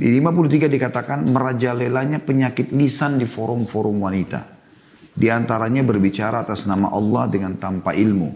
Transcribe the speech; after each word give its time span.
Di 0.00 0.08
53 0.08 0.72
dikatakan 0.72 1.28
merajalelanya 1.28 2.24
penyakit 2.24 2.72
lisan 2.72 3.20
di 3.20 3.28
forum-forum 3.28 4.00
wanita. 4.00 4.48
Di 5.12 5.28
antaranya 5.28 5.84
berbicara 5.84 6.40
atas 6.40 6.64
nama 6.64 6.88
Allah 6.88 7.28
dengan 7.28 7.60
tanpa 7.60 7.92
ilmu. 7.92 8.32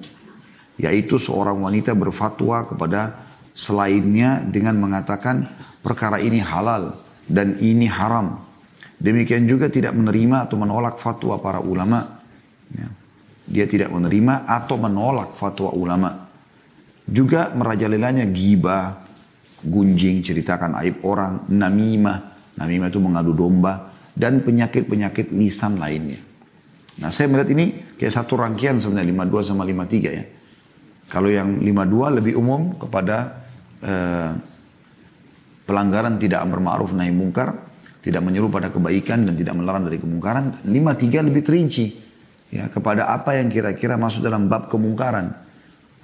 Yaitu 0.76 1.16
seorang 1.16 1.64
wanita 1.64 1.96
berfatwa 1.96 2.68
kepada 2.68 3.16
selainnya 3.56 4.44
dengan 4.44 4.76
mengatakan 4.76 5.48
perkara 5.80 6.20
ini 6.20 6.44
halal 6.44 7.00
dan 7.24 7.56
ini 7.56 7.88
haram. 7.88 8.44
Demikian 9.00 9.48
juga 9.48 9.72
tidak 9.72 9.96
menerima 9.96 10.44
atau 10.44 10.60
menolak 10.60 11.00
fatwa 11.00 11.40
para 11.40 11.64
ulama. 11.64 12.20
Ya. 12.76 12.92
Dia 13.48 13.64
tidak 13.64 13.88
menerima 13.88 14.44
atau 14.44 14.76
menolak 14.76 15.32
fatwa 15.32 15.72
ulama. 15.72 16.28
Juga 17.08 17.52
merajalelanya 17.56 18.28
gibah, 18.28 19.03
gunjing, 19.64 20.20
ceritakan 20.20 20.76
aib 20.84 21.02
orang, 21.08 21.48
namimah. 21.48 22.36
Namimah 22.60 22.88
itu 22.92 23.00
mengadu 23.02 23.32
domba. 23.34 23.90
Dan 24.14 24.46
penyakit-penyakit 24.46 25.34
lisan 25.34 25.80
lainnya. 25.80 26.22
Nah 27.02 27.10
saya 27.10 27.26
melihat 27.26 27.50
ini 27.50 27.98
kayak 27.98 28.14
satu 28.14 28.38
rangkaian 28.38 28.78
sebenarnya 28.78 29.10
52 29.26 29.50
sama 29.50 29.66
53 29.66 30.14
ya. 30.14 30.24
Kalau 31.10 31.28
yang 31.28 31.58
52 31.58 32.18
lebih 32.22 32.34
umum 32.38 32.78
kepada 32.78 33.44
eh, 33.82 34.30
pelanggaran 35.66 36.16
tidak 36.22 36.46
amar 36.46 36.62
ma'ruf 36.62 36.94
nahi 36.94 37.10
mungkar, 37.10 37.52
tidak 38.00 38.22
menyuruh 38.22 38.52
pada 38.52 38.70
kebaikan 38.70 39.26
dan 39.26 39.34
tidak 39.34 39.58
melarang 39.58 39.84
dari 39.84 39.98
kemungkaran. 39.98 40.54
53 40.62 41.28
lebih 41.28 41.42
terinci 41.42 41.86
ya 42.54 42.70
kepada 42.70 43.10
apa 43.10 43.34
yang 43.36 43.50
kira-kira 43.50 43.98
masuk 43.98 44.22
dalam 44.22 44.46
bab 44.46 44.70
kemungkaran. 44.70 45.43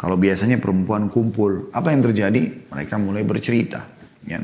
Kalau 0.01 0.17
biasanya 0.17 0.57
perempuan 0.57 1.13
kumpul, 1.13 1.69
apa 1.77 1.93
yang 1.93 2.01
terjadi? 2.01 2.73
Mereka 2.73 2.97
mulai 2.97 3.21
bercerita. 3.21 3.85
Ya. 4.25 4.41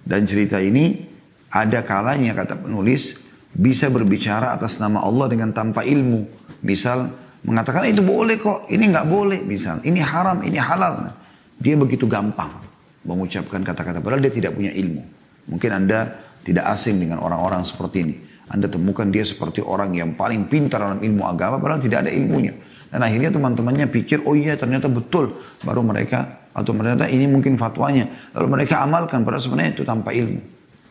Dan 0.00 0.24
cerita 0.24 0.56
ini 0.56 1.04
ada 1.52 1.84
kalanya 1.84 2.32
kata 2.32 2.64
penulis 2.64 3.12
bisa 3.52 3.92
berbicara 3.92 4.56
atas 4.56 4.80
nama 4.80 5.04
Allah 5.04 5.28
dengan 5.28 5.52
tanpa 5.52 5.84
ilmu. 5.84 6.24
Misal 6.64 7.12
mengatakan 7.44 7.84
itu 7.92 8.00
boleh 8.00 8.40
kok, 8.40 8.72
ini 8.72 8.88
nggak 8.88 9.04
boleh. 9.04 9.44
Misal 9.44 9.84
ini 9.84 10.00
haram, 10.00 10.40
ini 10.40 10.56
halal. 10.56 11.12
Dia 11.60 11.76
begitu 11.76 12.08
gampang 12.08 12.64
mengucapkan 13.04 13.60
kata-kata 13.60 14.00
padahal 14.00 14.24
dia 14.24 14.32
tidak 14.32 14.56
punya 14.56 14.72
ilmu. 14.72 15.04
Mungkin 15.52 15.70
anda 15.76 16.24
tidak 16.40 16.72
asing 16.72 16.96
dengan 16.96 17.20
orang-orang 17.20 17.62
seperti 17.68 17.96
ini. 18.00 18.16
Anda 18.48 18.70
temukan 18.72 19.12
dia 19.12 19.28
seperti 19.28 19.60
orang 19.60 19.92
yang 19.92 20.16
paling 20.16 20.48
pintar 20.48 20.80
dalam 20.80 21.04
ilmu 21.04 21.22
agama 21.28 21.60
padahal 21.60 21.84
tidak 21.84 22.08
ada 22.08 22.10
ilmunya. 22.16 22.56
Dan 22.86 23.02
akhirnya 23.02 23.34
teman-temannya 23.34 23.86
pikir, 23.90 24.22
oh 24.22 24.38
iya 24.38 24.54
ternyata 24.54 24.86
betul. 24.86 25.34
Baru 25.66 25.82
mereka, 25.82 26.46
atau 26.54 26.72
ternyata 26.72 27.10
ini 27.10 27.26
mungkin 27.28 27.58
fatwanya. 27.58 28.32
Lalu 28.32 28.46
mereka 28.48 28.80
amalkan, 28.86 29.26
padahal 29.26 29.42
sebenarnya 29.42 29.70
itu 29.76 29.82
tanpa 29.84 30.14
ilmu. 30.14 30.40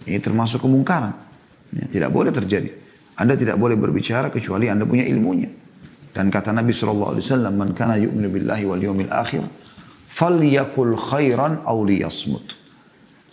Ini 0.06 0.20
termasuk 0.22 0.62
kemungkaran. 0.62 1.14
Ya, 1.74 1.86
tidak 1.90 2.10
boleh 2.14 2.30
terjadi. 2.30 2.70
Anda 3.16 3.40
tidak 3.40 3.56
boleh 3.56 3.80
berbicara 3.80 4.30
kecuali 4.30 4.68
Anda 4.68 4.84
punya 4.84 5.08
ilmunya. 5.08 5.50
Dan 6.16 6.32
kata 6.32 6.52
Nabi 6.56 6.72
SAW, 6.72 7.20
Man 7.52 7.76
kana 7.76 8.00
yu'minu 8.00 8.32
billahi 8.32 8.64
wal 8.64 8.80
yawmil 8.80 9.12
akhir, 9.12 9.44
falyakul 10.12 10.96
khairan 10.96 11.64
aw. 11.64 11.80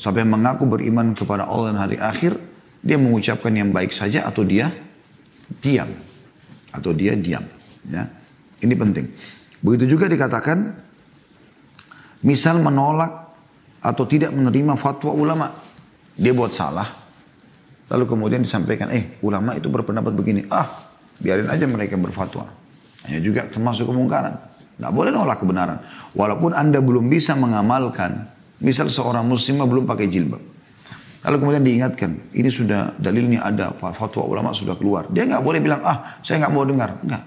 Sampai 0.02 0.26
mengaku 0.26 0.66
beriman 0.66 1.14
kepada 1.14 1.46
Allah 1.46 1.74
dan 1.74 1.78
hari 1.78 1.98
akhir, 2.00 2.34
dia 2.82 2.98
mengucapkan 2.98 3.54
yang 3.54 3.70
baik 3.70 3.94
saja 3.94 4.26
atau 4.26 4.42
dia 4.42 4.72
diam. 5.62 5.86
Atau 6.74 6.90
dia 6.90 7.14
diam. 7.14 7.46
Ya. 7.86 8.10
Ini 8.62 8.74
penting. 8.78 9.06
Begitu 9.62 9.98
juga 9.98 10.06
dikatakan, 10.06 10.58
misal 12.22 12.62
menolak 12.62 13.34
atau 13.82 14.06
tidak 14.06 14.30
menerima 14.30 14.78
fatwa 14.78 15.10
ulama. 15.10 15.46
Dia 16.14 16.30
buat 16.30 16.54
salah. 16.54 16.86
Lalu 17.90 18.04
kemudian 18.06 18.40
disampaikan, 18.40 18.88
eh 18.94 19.18
ulama 19.20 19.58
itu 19.58 19.66
berpendapat 19.66 20.14
begini. 20.14 20.46
Ah, 20.48 20.70
biarin 21.18 21.50
aja 21.50 21.66
mereka 21.66 21.98
berfatwa. 21.98 22.46
Hanya 23.04 23.18
juga 23.18 23.50
termasuk 23.50 23.90
kemungkaran. 23.90 24.38
Nggak 24.78 24.92
boleh 24.94 25.10
nolak 25.10 25.38
kebenaran. 25.42 25.78
Walaupun 26.14 26.54
anda 26.54 26.78
belum 26.78 27.10
bisa 27.10 27.34
mengamalkan. 27.34 28.30
Misal 28.62 28.86
seorang 28.86 29.26
muslimah 29.26 29.66
belum 29.66 29.84
pakai 29.90 30.06
jilbab. 30.06 30.38
Lalu 31.22 31.36
kemudian 31.38 31.62
diingatkan, 31.62 32.34
ini 32.34 32.50
sudah 32.50 32.98
dalilnya 32.98 33.46
ada, 33.46 33.70
fatwa 33.78 34.26
ulama 34.26 34.50
sudah 34.50 34.74
keluar. 34.74 35.06
Dia 35.10 35.26
nggak 35.26 35.42
boleh 35.42 35.62
bilang, 35.62 35.82
ah 35.86 36.18
saya 36.22 36.42
nggak 36.42 36.52
mau 36.54 36.66
dengar. 36.66 36.98
Enggak. 36.98 37.22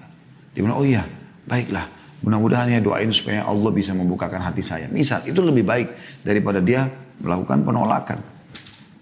Dia 0.51 0.61
bilang, 0.63 0.77
oh 0.79 0.87
iya, 0.87 1.03
Baiklah, 1.45 1.85
mudah-mudahan 2.25 2.73
ya 2.73 2.81
doain 2.81 3.13
supaya 3.13 3.45
Allah 3.45 3.69
bisa 3.69 3.93
membukakan 3.93 4.41
hati 4.41 4.65
saya. 4.65 4.89
Misal, 4.89 5.21
itu 5.29 5.37
lebih 5.45 5.61
baik 5.61 6.21
daripada 6.25 6.57
dia 6.57 6.89
melakukan 7.21 7.61
penolakan. 7.61 8.19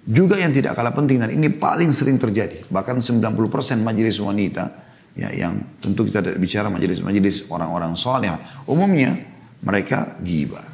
Juga 0.04 0.36
yang 0.36 0.52
tidak 0.52 0.76
kalah 0.76 0.92
penting 0.92 1.24
dan 1.24 1.32
ini 1.32 1.48
paling 1.48 1.96
sering 1.96 2.20
terjadi. 2.20 2.68
Bahkan 2.68 3.00
90% 3.00 3.80
majelis 3.80 4.20
wanita 4.20 4.68
ya 5.16 5.32
yang 5.32 5.80
tentu 5.80 6.04
kita 6.04 6.20
tidak 6.20 6.40
bicara 6.44 6.68
majelis-majelis 6.68 7.48
orang-orang 7.48 7.96
soleh. 7.96 8.36
Umumnya 8.68 9.16
mereka 9.64 10.20
gibah. 10.20 10.68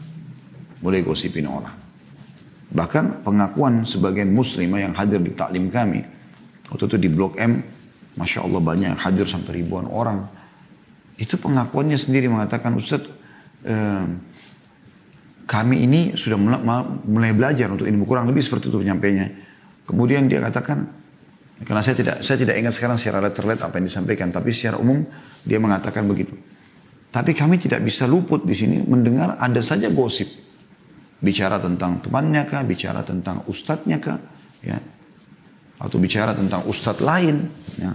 Boleh 0.81 1.05
gosipin 1.05 1.45
orang. 1.45 1.77
Bahkan 2.73 3.21
pengakuan 3.21 3.85
sebagian 3.85 4.33
muslimah 4.33 4.81
yang 4.81 4.93
hadir 4.97 5.21
di 5.21 5.37
taklim 5.37 5.69
kami. 5.69 6.01
Waktu 6.73 6.85
itu 6.89 6.97
di 6.97 7.09
Blok 7.13 7.37
M, 7.37 7.61
Masya 8.17 8.45
Allah 8.49 8.61
banyak 8.61 8.87
yang 8.97 9.01
hadir 9.01 9.29
sampai 9.29 9.61
ribuan 9.61 9.85
orang 9.85 10.38
itu 11.19 11.35
pengakuannya 11.35 11.99
sendiri 11.99 12.31
mengatakan 12.31 12.79
Ustaz 12.79 13.03
eh, 13.67 14.05
kami 15.43 15.83
ini 15.83 16.15
sudah 16.15 16.39
mulai 17.03 17.35
belajar 17.35 17.67
untuk 17.67 17.83
ini 17.83 17.99
kurang 18.07 18.31
lebih 18.31 18.39
seperti 18.39 18.71
itu 18.71 18.79
penyampainya. 18.79 19.27
Kemudian 19.83 20.31
dia 20.31 20.39
katakan 20.39 20.87
karena 21.65 21.81
saya 21.83 21.99
tidak 21.99 22.15
saya 22.23 22.37
tidak 22.39 22.55
ingat 22.55 22.73
sekarang 22.77 22.95
secara 22.95 23.19
letterlet 23.19 23.59
apa 23.59 23.75
yang 23.81 23.91
disampaikan 23.91 24.31
tapi 24.31 24.55
secara 24.55 24.79
umum 24.79 25.03
dia 25.43 25.59
mengatakan 25.59 26.07
begitu. 26.07 26.37
Tapi 27.09 27.33
kami 27.33 27.57
tidak 27.57 27.81
bisa 27.81 28.05
luput 28.05 28.45
di 28.45 28.53
sini 28.53 28.85
mendengar 28.85 29.35
ada 29.41 29.59
saja 29.65 29.89
gosip. 29.89 30.29
Bicara 31.19 31.59
tentang 31.59 31.99
temannya 31.99 32.45
kah, 32.47 32.63
bicara 32.63 33.03
tentang 33.03 33.43
ustadznya 33.49 33.97
kah, 33.99 34.21
ya. 34.61 34.77
Atau 35.81 35.99
bicara 35.99 36.31
tentang 36.37 36.63
ustadz 36.69 37.03
lain, 37.03 37.49
ya. 37.81 37.91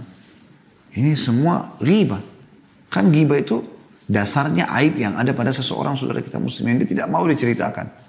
Ini 0.99 1.15
semua 1.15 1.79
riba. 1.79 2.34
Kan 2.89 3.11
ghibah 3.11 3.39
itu 3.41 3.61
dasarnya 4.05 4.69
aib 4.81 5.01
yang 5.01 5.17
ada 5.17 5.33
pada 5.33 5.49
seseorang 5.49 5.97
saudara 5.97 6.21
kita 6.21 6.37
muslim 6.37 6.69
yang 6.69 6.77
dia 6.85 6.89
tidak 6.89 7.07
mau 7.09 7.25
diceritakan. 7.25 8.05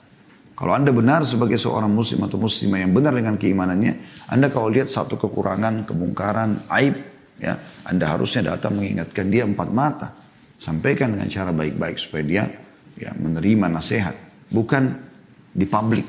Kalau 0.56 0.72
anda 0.72 0.88
benar 0.88 1.20
sebagai 1.28 1.60
seorang 1.60 1.92
muslim 1.92 2.24
atau 2.24 2.40
muslimah 2.40 2.80
yang 2.80 2.96
benar 2.96 3.12
dengan 3.12 3.36
keimanannya, 3.36 4.24
anda 4.32 4.48
kalau 4.48 4.72
lihat 4.72 4.88
satu 4.88 5.20
kekurangan, 5.20 5.84
kemungkaran, 5.84 6.64
aib, 6.80 6.96
ya, 7.36 7.60
anda 7.84 8.08
harusnya 8.08 8.56
datang 8.56 8.80
mengingatkan 8.80 9.28
dia 9.28 9.44
empat 9.44 9.68
mata. 9.68 10.08
Sampaikan 10.56 11.12
dengan 11.12 11.28
cara 11.28 11.52
baik-baik 11.52 12.00
supaya 12.00 12.24
dia 12.24 12.44
ya, 12.96 13.12
menerima 13.12 13.68
nasihat, 13.68 14.16
bukan 14.48 14.96
di 15.52 15.68
publik. 15.68 16.08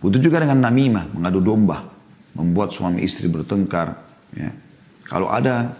Butuh 0.00 0.16
juga 0.16 0.40
dengan 0.40 0.64
namimah, 0.64 1.12
mengadu 1.12 1.44
domba, 1.44 1.84
membuat 2.32 2.72
suami 2.72 3.04
istri 3.04 3.28
bertengkar. 3.28 4.00
Ya. 4.32 4.48
Kalau 5.04 5.28
ada 5.28 5.76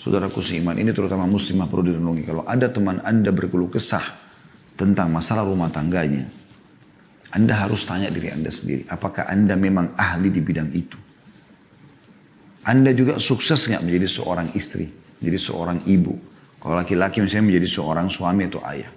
Saudaraku 0.00 0.40
seiman, 0.40 0.80
ini 0.80 0.96
terutama 0.96 1.28
muslimah 1.28 1.68
perlu 1.68 1.92
direnungi. 1.92 2.24
Kalau 2.24 2.42
ada 2.48 2.72
teman 2.72 3.04
Anda 3.04 3.28
berkeluh 3.36 3.68
kesah 3.68 4.04
tentang 4.80 5.12
masalah 5.12 5.44
rumah 5.44 5.68
tangganya, 5.68 6.24
Anda 7.36 7.52
harus 7.52 7.84
tanya 7.84 8.08
diri 8.08 8.32
Anda 8.32 8.48
sendiri, 8.48 8.88
apakah 8.88 9.28
Anda 9.28 9.60
memang 9.60 9.92
ahli 10.00 10.32
di 10.32 10.40
bidang 10.40 10.72
itu? 10.72 10.96
Anda 12.64 12.96
juga 12.96 13.20
sukses 13.20 13.60
nggak 13.68 13.84
menjadi 13.84 14.08
seorang 14.08 14.48
istri, 14.56 14.88
menjadi 15.20 15.38
seorang 15.52 15.84
ibu? 15.84 16.16
Kalau 16.60 16.76
laki-laki 16.80 17.20
misalnya 17.20 17.52
menjadi 17.52 17.68
seorang 17.68 18.08
suami 18.08 18.48
atau 18.48 18.60
ayah. 18.68 18.88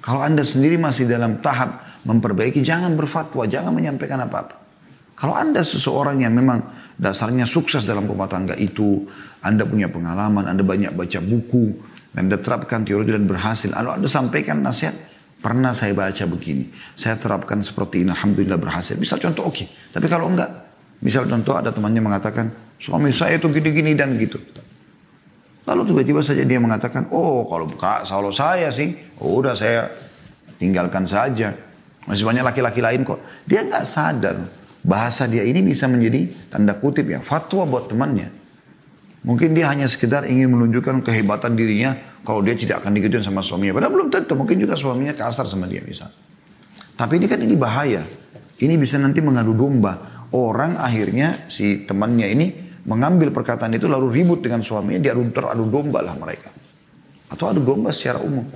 Kalau 0.00 0.20
Anda 0.20 0.44
sendiri 0.44 0.76
masih 0.76 1.08
dalam 1.08 1.40
tahap 1.40 2.04
memperbaiki, 2.08 2.60
jangan 2.60 2.92
berfatwa, 2.96 3.44
jangan 3.48 3.72
menyampaikan 3.72 4.20
apa-apa. 4.24 4.56
Kalau 5.16 5.36
Anda 5.36 5.60
seseorang 5.60 6.24
yang 6.24 6.32
memang 6.32 6.64
dasarnya 7.00 7.48
sukses 7.48 7.88
dalam 7.88 8.04
rumah 8.04 8.28
tangga 8.28 8.52
itu, 8.60 9.08
Anda 9.40 9.64
punya 9.64 9.88
pengalaman, 9.88 10.44
Anda 10.44 10.60
banyak 10.60 10.92
baca 10.92 11.18
buku, 11.24 11.72
Anda 12.12 12.36
terapkan 12.36 12.84
teori 12.84 13.08
dan 13.08 13.24
berhasil. 13.24 13.72
Lalu 13.72 14.04
Anda 14.04 14.08
sampaikan 14.12 14.60
nasihat, 14.60 14.92
pernah 15.40 15.72
saya 15.72 15.96
baca 15.96 16.24
begini, 16.28 16.68
saya 16.92 17.16
terapkan 17.16 17.64
seperti 17.64 18.04
ini, 18.04 18.12
Alhamdulillah 18.12 18.60
berhasil. 18.60 19.00
Misal 19.00 19.16
contoh 19.16 19.48
oke, 19.48 19.56
okay. 19.56 19.66
tapi 19.96 20.12
kalau 20.12 20.28
enggak, 20.28 20.52
misal 21.00 21.24
contoh 21.24 21.56
ada 21.56 21.72
temannya 21.72 22.04
mengatakan, 22.04 22.52
suami 22.76 23.08
saya 23.16 23.40
itu 23.40 23.48
gini-gini 23.48 23.96
dan 23.96 24.20
gitu. 24.20 24.36
Lalu 25.64 25.88
tiba-tiba 25.88 26.20
saja 26.20 26.44
dia 26.44 26.60
mengatakan, 26.60 27.08
oh 27.08 27.48
kalau 27.48 27.64
kalau 27.80 28.30
saya 28.34 28.68
sih, 28.68 28.92
oh 29.24 29.40
udah 29.40 29.56
saya 29.56 29.88
tinggalkan 30.60 31.08
saja. 31.08 31.56
Masih 32.04 32.26
banyak 32.26 32.44
laki-laki 32.44 32.80
lain 32.84 33.06
kok. 33.06 33.20
Dia 33.44 33.64
nggak 33.64 33.84
sadar 33.86 34.59
bahasa 34.80 35.28
dia 35.28 35.44
ini 35.44 35.60
bisa 35.60 35.84
menjadi 35.86 36.28
tanda 36.48 36.76
kutip 36.76 37.08
ya 37.08 37.20
fatwa 37.20 37.64
buat 37.68 37.88
temannya. 37.88 38.40
Mungkin 39.20 39.52
dia 39.52 39.68
hanya 39.68 39.84
sekedar 39.84 40.24
ingin 40.24 40.48
menunjukkan 40.48 41.04
kehebatan 41.04 41.52
dirinya 41.52 41.92
kalau 42.24 42.40
dia 42.40 42.56
tidak 42.56 42.80
akan 42.80 42.96
digituin 42.96 43.20
sama 43.20 43.44
suaminya. 43.44 43.76
Padahal 43.76 43.92
belum 43.92 44.08
tentu, 44.08 44.32
mungkin 44.32 44.56
juga 44.56 44.80
suaminya 44.80 45.12
kasar 45.12 45.44
sama 45.44 45.68
dia 45.68 45.84
bisa. 45.84 46.08
Tapi 46.96 47.20
ini 47.20 47.26
kan 47.28 47.40
ini 47.40 47.52
bahaya. 47.52 48.00
Ini 48.60 48.74
bisa 48.80 48.96
nanti 48.96 49.20
mengadu 49.20 49.52
domba. 49.52 50.24
Orang 50.32 50.80
akhirnya 50.80 51.48
si 51.52 51.84
temannya 51.84 52.26
ini 52.32 52.46
mengambil 52.88 53.28
perkataan 53.32 53.76
itu 53.76 53.88
lalu 53.88 54.20
ribut 54.20 54.40
dengan 54.40 54.64
suaminya, 54.64 55.00
dia 55.00 55.12
teradu 55.12 55.68
domba 55.68 56.00
lah 56.00 56.16
mereka. 56.16 56.48
Atau 57.28 57.52
adu 57.52 57.60
domba 57.60 57.92
secara 57.92 58.24
umum. 58.24 58.48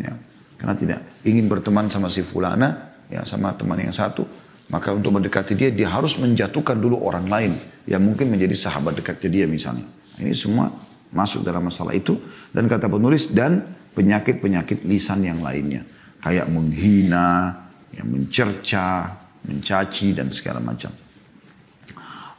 Ya. 0.00 0.16
Karena 0.56 0.74
tidak 0.78 1.00
ingin 1.26 1.50
berteman 1.50 1.90
sama 1.92 2.08
si 2.08 2.24
fulana, 2.24 2.96
ya 3.12 3.26
sama 3.28 3.52
teman 3.58 3.76
yang 3.82 3.92
satu, 3.92 4.24
maka 4.72 4.88
untuk 4.96 5.12
mendekati 5.12 5.52
dia, 5.52 5.68
dia 5.68 5.92
harus 5.92 6.16
menjatuhkan 6.16 6.80
dulu 6.80 6.96
orang 7.04 7.28
lain 7.28 7.52
yang 7.84 8.00
mungkin 8.00 8.32
menjadi 8.32 8.56
sahabat 8.56 8.96
dekatnya 8.96 9.28
dia 9.28 9.44
misalnya. 9.44 9.84
Ini 10.16 10.32
semua 10.32 10.72
masuk 11.12 11.44
dalam 11.44 11.68
masalah 11.68 11.92
itu. 11.92 12.16
Dan 12.48 12.72
kata 12.72 12.88
penulis, 12.88 13.28
dan 13.28 13.60
penyakit-penyakit 13.92 14.88
lisan 14.88 15.28
yang 15.28 15.44
lainnya. 15.44 15.84
Kayak 16.24 16.48
menghina, 16.48 17.52
yang 17.92 18.08
mencerca, 18.08 19.12
mencaci 19.44 20.16
dan 20.16 20.32
segala 20.32 20.64
macam. 20.64 20.88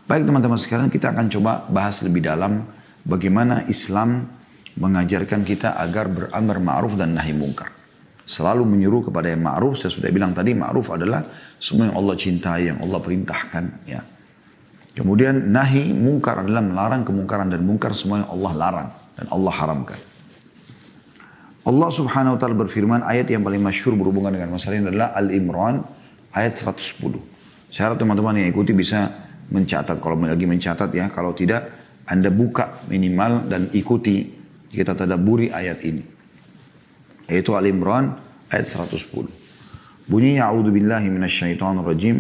Baik 0.09 0.25
teman-teman 0.25 0.57
sekalian 0.57 0.89
kita 0.89 1.13
akan 1.13 1.29
coba 1.29 1.69
bahas 1.69 2.01
lebih 2.01 2.25
dalam 2.25 2.65
bagaimana 3.05 3.69
Islam 3.69 4.25
mengajarkan 4.73 5.45
kita 5.45 5.77
agar 5.77 6.09
beramar 6.09 6.57
ma'ruf 6.57 6.97
dan 6.97 7.13
nahi 7.13 7.35
mungkar. 7.35 7.72
Selalu 8.23 8.63
menyuruh 8.63 9.11
kepada 9.11 9.35
yang 9.35 9.43
ma'ruf, 9.43 9.83
saya 9.83 9.91
sudah 9.91 10.07
bilang 10.07 10.31
tadi 10.31 10.55
ma'ruf 10.55 10.95
adalah 10.95 11.27
semua 11.59 11.91
yang 11.91 11.97
Allah 11.99 12.15
cintai, 12.15 12.71
yang 12.71 12.79
Allah 12.79 12.99
perintahkan. 13.03 13.63
Ya. 13.83 14.01
Kemudian 14.93 15.51
nahi 15.51 15.91
mungkar 15.91 16.45
adalah 16.45 16.63
melarang 16.63 17.03
kemungkaran 17.03 17.51
dan 17.51 17.65
mungkar 17.65 17.91
semua 17.97 18.23
yang 18.23 18.29
Allah 18.31 18.51
larang 18.55 18.89
dan 19.19 19.25
Allah 19.27 19.53
haramkan. 19.53 19.99
Allah 21.63 21.89
subhanahu 21.89 22.35
wa 22.35 22.39
ta'ala 22.39 22.55
berfirman 22.59 23.01
ayat 23.07 23.31
yang 23.31 23.41
paling 23.41 23.63
masyhur 23.63 23.95
berhubungan 23.95 24.35
dengan 24.35 24.51
masalah 24.51 24.79
ini 24.79 24.87
adalah 24.91 25.15
Al-Imran 25.15 25.79
ayat 26.35 26.59
110. 26.59 26.99
Syarat 27.71 27.97
teman-teman 27.97 28.37
yang 28.37 28.51
ikuti 28.51 28.75
bisa 28.75 29.09
mencatat. 29.49 29.97
Kalau 29.97 30.19
lagi 30.19 30.45
mencatat 30.45 30.89
ya, 30.93 31.09
kalau 31.09 31.31
tidak 31.33 31.71
Anda 32.05 32.29
buka 32.29 32.83
minimal 32.91 33.47
dan 33.47 33.71
ikuti 33.71 34.27
kita 34.69 34.93
tadaburi 34.93 35.49
ayat 35.49 35.79
ini. 35.87 36.12
Yaitu 37.33 37.57
Al-Imran 37.57 38.13
ayat 38.53 38.69
110. 38.69 40.05
Bunyinya 40.05 40.53
A'udhu 40.53 40.69
billahi 40.69 41.09
minasyaitonir 41.09 41.81
rajim. 41.81 42.17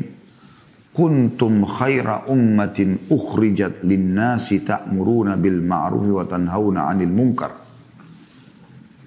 Kuntum 0.93 1.65
khaira 1.65 2.25
ummatin 2.29 2.97
ukhrijat 3.09 3.85
linnasi 3.85 4.65
ta'muruna 4.65 5.37
bil 5.37 5.61
ma'rufi 5.61 6.09
wa 6.09 6.25
tanhauna 6.25 6.89
'anil 6.89 7.13
munkar. 7.13 7.53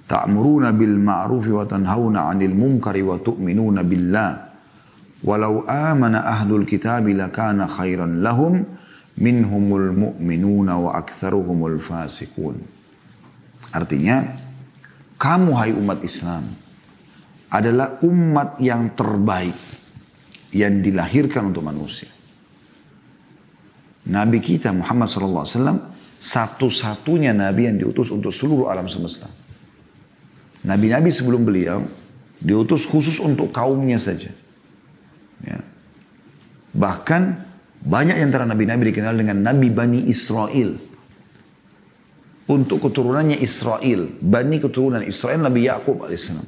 Ta'muruna 0.06 0.70
bil 0.70 0.98
ma'rufi 0.98 1.50
wa 1.50 1.66
tanhauna 1.66 2.30
'anil 2.30 2.54
munkari 2.54 3.02
wa 3.02 3.18
tu'minuna 3.18 3.82
billah. 3.82 4.30
Walau 5.26 5.66
amana 5.66 6.22
ahlul 6.26 6.66
kitab 6.66 7.06
lakana 7.10 7.66
khairan 7.66 8.22
lahum 8.22 8.62
minhumul 9.18 9.90
mu'minuna 9.94 10.78
wa 10.78 10.94
aktharuhumul 10.94 11.78
fasikun. 11.82 12.62
Artinya, 13.74 14.45
kamu 15.16 15.50
hai 15.56 15.72
umat 15.72 16.00
Islam 16.04 16.44
adalah 17.52 18.00
umat 18.04 18.60
yang 18.60 18.92
terbaik 18.92 19.56
yang 20.52 20.80
dilahirkan 20.80 21.52
untuk 21.52 21.64
manusia. 21.64 22.08
Nabi 24.06 24.38
kita 24.38 24.70
Muhammad 24.70 25.10
SAW 25.10 25.96
satu-satunya 26.16 27.34
Nabi 27.34 27.68
yang 27.68 27.76
diutus 27.76 28.08
untuk 28.14 28.30
seluruh 28.30 28.70
alam 28.70 28.86
semesta. 28.86 29.28
Nabi-Nabi 30.66 31.10
sebelum 31.14 31.46
beliau 31.46 31.86
diutus 32.42 32.84
khusus 32.84 33.22
untuk 33.22 33.54
kaumnya 33.54 33.96
saja. 34.00 34.34
Ya. 35.44 35.62
Bahkan 36.74 37.22
banyak 37.86 38.18
yang 38.18 38.34
antara 38.34 38.48
nabi-nabi 38.48 38.90
dikenal 38.90 39.14
dengan 39.14 39.46
Nabi 39.46 39.70
Bani 39.70 40.10
Israel. 40.10 40.74
Untuk 42.46 42.78
keturunannya 42.78 43.42
Israel. 43.42 44.06
Bani 44.22 44.62
keturunan 44.62 45.02
Israel 45.02 45.42
Nabi 45.42 45.66
Yakub 45.66 45.98
alaihissalam. 46.06 46.46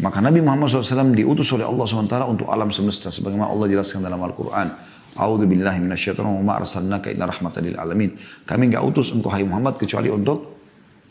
Maka 0.00 0.18
Nabi 0.20 0.40
Muhammad 0.44 0.68
SAW 0.68 1.16
diutus 1.16 1.48
oleh 1.52 1.64
Allah 1.64 1.84
SWT 1.84 2.16
untuk 2.28 2.48
alam 2.48 2.68
semesta. 2.72 3.08
Sebagaimana 3.12 3.48
Allah 3.52 3.68
jelaskan 3.72 4.04
dalam 4.04 4.20
Al-Quran. 4.20 4.68
A'udhu 5.14 5.46
billahi 5.46 5.78
minasyaitan 5.78 6.26
wa 6.26 6.42
ma'arsalnaka 6.42 7.12
illa 7.12 7.30
rahmatan 7.30 7.60
lil 7.62 7.76
alamin. 7.78 8.10
Kami 8.44 8.72
enggak 8.72 8.82
utus 8.82 9.14
engkau 9.14 9.30
hai 9.30 9.46
Muhammad 9.46 9.78
kecuali 9.78 10.10
untuk 10.10 10.58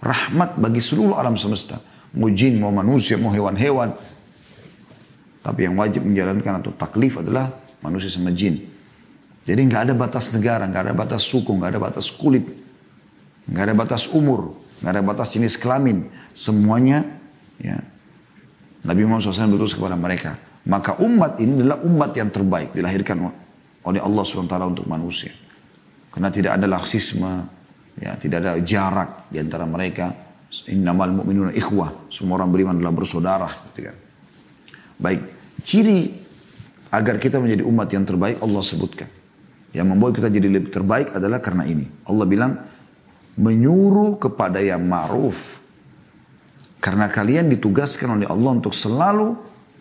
rahmat 0.03 0.59
bagi 0.59 0.83
seluruh 0.83 1.15
alam 1.15 1.39
semesta. 1.39 1.79
Mau 2.13 2.27
jin, 2.29 2.59
mau 2.59 2.69
manusia, 2.69 3.15
mau 3.17 3.31
hewan-hewan, 3.31 3.95
tapi 5.43 5.67
yang 5.67 5.75
wajib 5.75 6.07
menjalankan 6.07 6.63
atau 6.63 6.71
taklif 6.71 7.19
adalah 7.19 7.51
manusia 7.83 8.07
sama 8.07 8.31
jin. 8.31 8.63
Jadi 9.43 9.61
nggak 9.67 9.91
ada 9.91 9.93
batas 9.95 10.31
negara, 10.31 10.63
nggak 10.63 10.83
ada 10.91 10.93
batas 10.95 11.21
suku, 11.27 11.51
nggak 11.51 11.75
ada 11.75 11.81
batas 11.83 12.07
kulit, 12.07 12.47
nggak 13.51 13.63
ada 13.71 13.75
batas 13.75 14.07
umur, 14.07 14.55
nggak 14.79 14.91
ada 14.95 15.03
batas 15.03 15.27
jenis 15.35 15.59
kelamin. 15.59 16.07
Semuanya 16.31 17.03
ya, 17.59 17.75
Nabi 18.87 19.03
Muhammad 19.03 19.27
SAW 19.27 19.51
berurus 19.51 19.75
kepada 19.75 19.99
mereka. 19.99 20.39
Maka 20.63 20.95
umat 21.03 21.43
ini 21.43 21.59
adalah 21.59 21.83
umat 21.83 22.15
yang 22.15 22.31
terbaik 22.31 22.71
dilahirkan 22.71 23.19
oleh 23.83 23.99
Allah 23.99 24.23
SWT 24.23 24.55
untuk 24.63 24.87
manusia. 24.87 25.35
Karena 26.07 26.31
tidak 26.31 26.55
ada 26.55 26.67
laksisme, 26.71 27.31
ya, 27.99 28.15
tidak 28.15 28.37
ada 28.39 28.51
jarak 28.63 29.27
di 29.27 29.43
antara 29.43 29.67
mereka. 29.67 30.15
Innamal 30.71 31.11
mu'minuna 31.11 31.51
ikhwah. 31.51 32.07
Semua 32.13 32.39
orang 32.39 32.53
beriman 32.53 32.79
adalah 32.79 32.95
bersaudara. 32.95 33.49
Gitu 33.73 33.91
kan. 33.91 33.97
Baik, 35.01 35.21
ciri 35.65 36.13
agar 36.93 37.17
kita 37.17 37.41
menjadi 37.41 37.65
umat 37.65 37.89
yang 37.89 38.05
terbaik 38.05 38.37
Allah 38.39 38.61
sebutkan. 38.61 39.09
Yang 39.73 39.87
membuat 39.89 40.11
kita 40.13 40.29
jadi 40.29 40.47
lebih 40.47 40.69
terbaik 40.69 41.17
adalah 41.17 41.41
karena 41.41 41.65
ini. 41.65 41.89
Allah 42.05 42.25
bilang, 42.29 42.51
menyuruh 43.41 44.21
kepada 44.21 44.61
yang 44.61 44.85
ma'ruf. 44.85 45.35
Karena 46.77 47.09
kalian 47.09 47.49
ditugaskan 47.49 48.21
oleh 48.21 48.27
Allah 48.29 48.51
untuk 48.53 48.75
selalu 48.75 49.33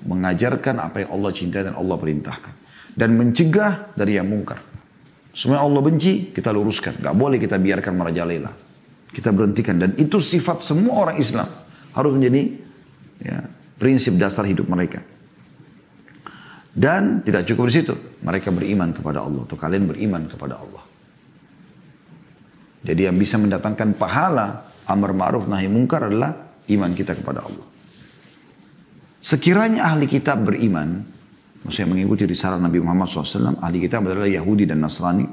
mengajarkan 0.09 0.81
apa 0.81 1.05
yang 1.05 1.11
Allah 1.12 1.31
cintai 1.37 1.62
dan 1.69 1.75
Allah 1.77 1.97
perintahkan. 2.00 2.55
Dan 2.93 3.21
mencegah 3.21 3.93
dari 3.93 4.17
yang 4.17 4.29
mungkar. 4.29 4.61
Semua 5.33 5.65
Allah 5.65 5.81
benci, 5.81 6.33
kita 6.33 6.53
luruskan. 6.53 7.00
Gak 7.00 7.17
boleh 7.17 7.41
kita 7.41 7.56
biarkan 7.56 7.93
merajalela. 7.97 8.53
Kita 9.12 9.33
berhentikan. 9.33 9.77
Dan 9.77 9.97
itu 10.00 10.21
sifat 10.21 10.65
semua 10.65 11.09
orang 11.09 11.17
Islam. 11.21 11.49
Harus 11.93 12.12
menjadi 12.17 12.43
ya, 13.21 13.44
prinsip 13.77 14.17
dasar 14.17 14.49
hidup 14.49 14.69
mereka. 14.69 15.05
Dan 16.73 17.20
tidak 17.20 17.44
cukup 17.44 17.69
di 17.69 17.75
situ, 17.85 17.94
mereka 18.25 18.49
beriman 18.49 18.96
kepada 18.96 19.20
Allah 19.20 19.44
atau 19.44 19.61
kalian 19.61 19.93
beriman 19.93 20.25
kepada 20.25 20.56
Allah. 20.56 20.85
Jadi 22.82 23.01
yang 23.06 23.17
bisa 23.20 23.37
mendatangkan 23.37 23.94
pahala 23.94 24.73
amar 24.89 25.13
ma'ruf 25.13 25.44
nahi 25.46 25.69
mungkar 25.69 26.08
adalah 26.08 26.32
iman 26.73 26.91
kita 26.96 27.13
kepada 27.15 27.44
Allah. 27.44 27.67
Sekiranya 29.23 29.87
ahli 29.87 30.11
kitab 30.11 30.43
beriman, 30.43 30.99
maksudnya 31.63 31.94
mengikuti 31.94 32.27
risalah 32.27 32.58
Nabi 32.58 32.82
Muhammad 32.82 33.06
SAW, 33.06 33.63
ahli 33.63 33.79
kitab 33.79 34.03
adalah 34.08 34.27
Yahudi 34.27 34.67
dan 34.67 34.82
Nasrani, 34.82 35.29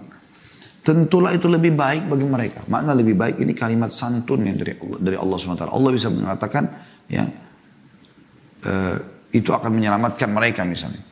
tentulah 0.85 1.33
itu 1.33 1.49
lebih 1.49 1.73
baik 1.73 2.05
bagi 2.05 2.27
mereka. 2.27 2.61
Makna 2.69 2.93
lebih 2.93 3.17
baik 3.17 3.41
ini 3.41 3.57
kalimat 3.57 3.89
santun 3.89 4.45
yang 4.45 4.61
dari 4.61 4.77
Allah, 4.77 4.97
dari 5.01 5.17
Allah 5.17 5.37
SWT. 5.41 5.65
Allah 5.73 5.91
bisa 5.95 6.07
mengatakan, 6.13 6.63
ya, 7.09 7.23
uh, 8.61 8.95
itu 9.33 9.49
akan 9.49 9.71
menyelamatkan 9.73 10.29
mereka 10.29 10.61
misalnya. 10.69 11.08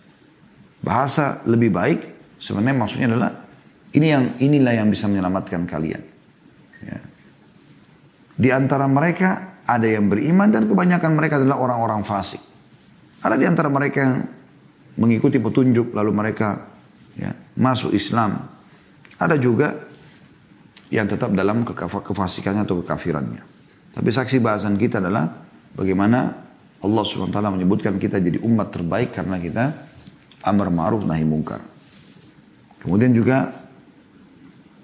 Bahasa 0.82 1.42
lebih 1.50 1.74
baik 1.74 2.00
sebenarnya 2.38 2.78
maksudnya 2.78 3.08
adalah 3.14 3.32
ini 3.98 4.08
yang 4.08 4.24
inilah 4.38 4.74
yang 4.78 4.88
bisa 4.92 5.10
menyelamatkan 5.10 5.66
kalian. 5.66 6.04
Ya. 6.86 7.00
Di 8.38 8.50
antara 8.54 8.86
mereka 8.86 9.62
ada 9.66 9.88
yang 9.90 10.08
beriman 10.08 10.48
dan 10.54 10.70
kebanyakan 10.70 11.12
mereka 11.18 11.42
adalah 11.42 11.58
orang-orang 11.60 12.06
fasik. 12.06 12.40
Ada 13.26 13.36
di 13.36 13.46
antara 13.50 13.68
mereka 13.68 13.98
yang 14.06 14.16
mengikuti 15.02 15.42
petunjuk 15.42 15.92
lalu 15.92 16.12
mereka 16.14 16.70
ya, 17.18 17.34
masuk 17.58 17.92
Islam. 17.92 18.46
Ada 19.18 19.36
juga 19.42 19.74
yang 20.94 21.10
tetap 21.10 21.34
dalam 21.34 21.66
kefasikannya 21.82 22.64
atau 22.64 22.80
kekafirannya. 22.86 23.44
Tapi 23.98 24.10
saksi 24.14 24.38
bahasan 24.38 24.78
kita 24.78 25.02
adalah 25.02 25.26
bagaimana 25.74 26.46
Allah 26.78 27.04
SWT 27.04 27.34
menyebutkan 27.34 27.98
kita 27.98 28.22
jadi 28.22 28.38
umat 28.46 28.70
terbaik 28.70 29.18
karena 29.18 29.42
kita 29.42 29.87
amar 30.48 30.72
ma'ruf 30.72 31.04
nahi 31.04 31.28
mungkar. 31.28 31.60
Kemudian 32.80 33.12
juga 33.12 33.52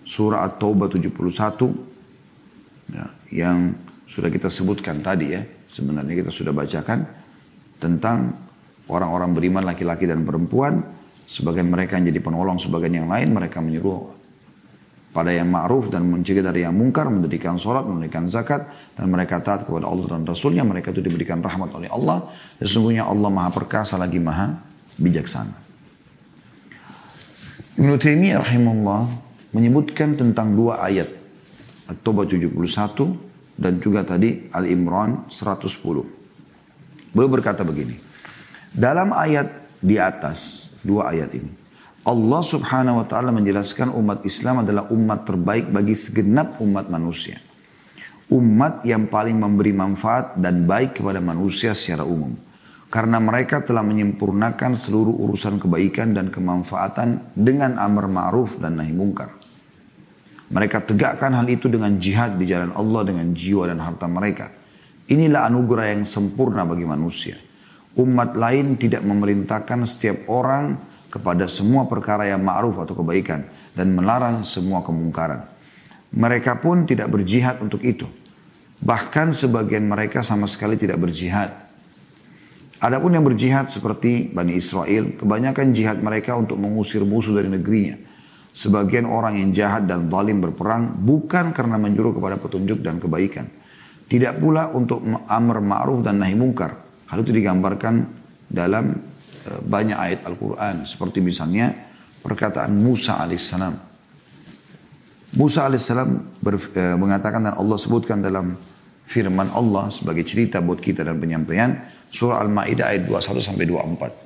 surah 0.03 0.43
At-Taubah 0.43 0.91
71 0.91 2.91
ya, 2.91 3.07
yang 3.31 3.71
sudah 4.03 4.27
kita 4.27 4.51
sebutkan 4.51 4.99
tadi 4.99 5.31
ya. 5.31 5.41
Sebenarnya 5.73 6.21
kita 6.21 6.29
sudah 6.29 6.53
bacakan 6.53 7.01
tentang 7.81 8.37
orang-orang 8.91 9.33
beriman 9.33 9.65
laki-laki 9.65 10.05
dan 10.05 10.21
perempuan. 10.27 10.83
Sebagian 11.23 11.71
mereka 11.71 11.97
yang 11.97 12.11
jadi 12.11 12.19
penolong, 12.19 12.59
sebagian 12.59 12.99
yang 13.01 13.09
lain 13.09 13.33
mereka 13.33 13.63
menyuruh 13.63 14.13
pada 15.13 15.29
yang 15.29 15.47
ma'ruf 15.47 15.93
dan 15.93 16.09
mencegah 16.09 16.41
dari 16.41 16.65
yang 16.65 16.73
mungkar, 16.73 17.05
mendirikan 17.07 17.61
sholat, 17.61 17.85
mendirikan 17.85 18.25
zakat, 18.25 18.65
dan 18.97 19.07
mereka 19.07 19.39
taat 19.45 19.63
kepada 19.63 19.85
Allah 19.85 20.09
dan 20.09 20.25
Rasulnya, 20.25 20.65
mereka 20.65 20.89
itu 20.89 21.05
diberikan 21.05 21.39
rahmat 21.39 21.69
oleh 21.77 21.87
Allah. 21.87 22.33
Sesungguhnya 22.57 23.05
Allah 23.05 23.29
maha 23.29 23.53
perkasa 23.53 23.95
lagi 23.95 24.17
maha 24.17 24.72
bijaksana. 24.97 25.55
Ibn 27.73 27.91
Taimiyah 27.97 28.45
rahimahullah 28.45 29.01
menyebutkan 29.53 30.13
tentang 30.13 30.53
dua 30.53 30.81
ayat. 30.85 31.09
At-Taubah 31.89 32.29
71 32.29 32.53
dan 33.59 33.77
juga 33.81 34.05
tadi 34.05 34.49
Al-Imran 34.49 35.29
110. 35.29 35.77
Beliau 37.13 37.29
berkata 37.29 37.61
begini. 37.61 37.97
Dalam 38.73 39.13
ayat 39.13 39.77
di 39.77 40.01
atas, 40.01 40.69
dua 40.81 41.13
ayat 41.13 41.29
ini. 41.37 41.51
Allah 42.03 42.41
subhanahu 42.43 42.99
wa 42.99 43.05
ta'ala 43.07 43.31
menjelaskan 43.31 43.93
umat 43.95 44.27
Islam 44.27 44.65
adalah 44.65 44.91
umat 44.91 45.23
terbaik 45.23 45.71
bagi 45.71 45.95
segenap 45.95 46.59
umat 46.59 46.91
manusia. 46.91 47.39
Umat 48.27 48.83
yang 48.83 49.07
paling 49.07 49.39
memberi 49.39 49.71
manfaat 49.71 50.35
dan 50.35 50.67
baik 50.67 50.99
kepada 50.99 51.23
manusia 51.23 51.71
secara 51.71 52.03
umum. 52.03 52.35
Karena 52.93 53.17
mereka 53.17 53.65
telah 53.65 53.81
menyempurnakan 53.81 54.77
seluruh 54.77 55.17
urusan 55.25 55.57
kebaikan 55.57 56.13
dan 56.13 56.29
kemanfaatan 56.29 57.33
dengan 57.33 57.81
amar 57.81 58.05
ma'ruf 58.05 58.61
dan 58.61 58.77
nahi 58.77 58.93
mungkar. 58.93 59.33
Mereka 60.53 60.85
tegakkan 60.85 61.33
hal 61.33 61.49
itu 61.49 61.65
dengan 61.65 61.97
jihad 61.97 62.37
di 62.37 62.45
jalan 62.45 62.69
Allah 62.77 63.01
dengan 63.01 63.33
jiwa 63.33 63.65
dan 63.65 63.81
harta 63.81 64.05
mereka. 64.05 64.53
Inilah 65.09 65.49
anugerah 65.49 65.89
yang 65.89 66.05
sempurna 66.05 66.69
bagi 66.69 66.85
manusia. 66.85 67.33
Umat 67.97 68.37
lain 68.37 68.77
tidak 68.77 69.01
memerintahkan 69.01 69.89
setiap 69.89 70.29
orang 70.29 70.77
kepada 71.09 71.49
semua 71.49 71.89
perkara 71.89 72.29
yang 72.29 72.45
ma'ruf 72.45 72.77
atau 72.77 72.93
kebaikan 72.93 73.49
dan 73.73 73.89
melarang 73.97 74.45
semua 74.45 74.85
kemungkaran. 74.85 75.49
Mereka 76.13 76.61
pun 76.61 76.85
tidak 76.85 77.09
berjihad 77.09 77.57
untuk 77.57 77.81
itu. 77.81 78.05
Bahkan 78.85 79.33
sebagian 79.33 79.89
mereka 79.89 80.21
sama 80.21 80.45
sekali 80.45 80.77
tidak 80.77 81.01
berjihad. 81.01 81.62
Adapun 82.83 83.15
yang 83.15 83.23
berjihad 83.23 83.71
seperti 83.71 84.27
Bani 84.35 84.59
Israel, 84.59 85.15
kebanyakan 85.15 85.71
jihad 85.71 86.03
mereka 86.03 86.35
untuk 86.35 86.59
mengusir 86.59 87.07
musuh 87.07 87.31
dari 87.31 87.47
negerinya. 87.47 87.95
Sebagian 88.51 89.07
orang 89.07 89.39
yang 89.39 89.49
jahat 89.55 89.87
dan 89.87 90.11
zalim 90.11 90.43
berperang 90.43 90.99
bukan 90.99 91.55
karena 91.55 91.79
menjuru 91.79 92.19
kepada 92.19 92.35
petunjuk 92.35 92.83
dan 92.83 92.99
kebaikan. 92.99 93.47
Tidak 94.11 94.35
pula 94.37 94.69
untuk 94.75 94.99
amr 95.31 95.57
ma'ruf 95.63 96.03
dan 96.03 96.19
nahi 96.19 96.35
mungkar. 96.35 96.75
Hal 97.07 97.23
itu 97.23 97.31
digambarkan 97.31 98.03
dalam 98.51 99.13
Eh, 99.43 99.59
banyak 99.59 99.97
ayat 99.99 100.19
Al-Quran. 100.23 100.87
Seperti 100.87 101.19
misalnya 101.19 101.75
perkataan 102.23 102.71
Musa 102.79 103.19
alaihissalam. 103.19 103.75
Musa 105.35 105.67
alaihissalam 105.67 106.39
eh, 106.71 106.95
mengatakan 106.95 107.43
dan 107.43 107.59
Allah 107.59 107.75
sebutkan 107.75 108.23
dalam 108.23 108.55
firman 109.07 109.51
Allah 109.53 109.91
sebagai 109.93 110.23
cerita 110.25 110.59
buat 110.59 110.79
kita 110.79 111.05
dan 111.05 111.19
penyampaian 111.19 111.75
surah 112.13 112.41
Al-Maidah 112.45 112.93
ayat 112.93 113.09
21 113.09 113.41
sampai 113.41 113.65
24. 113.65 114.23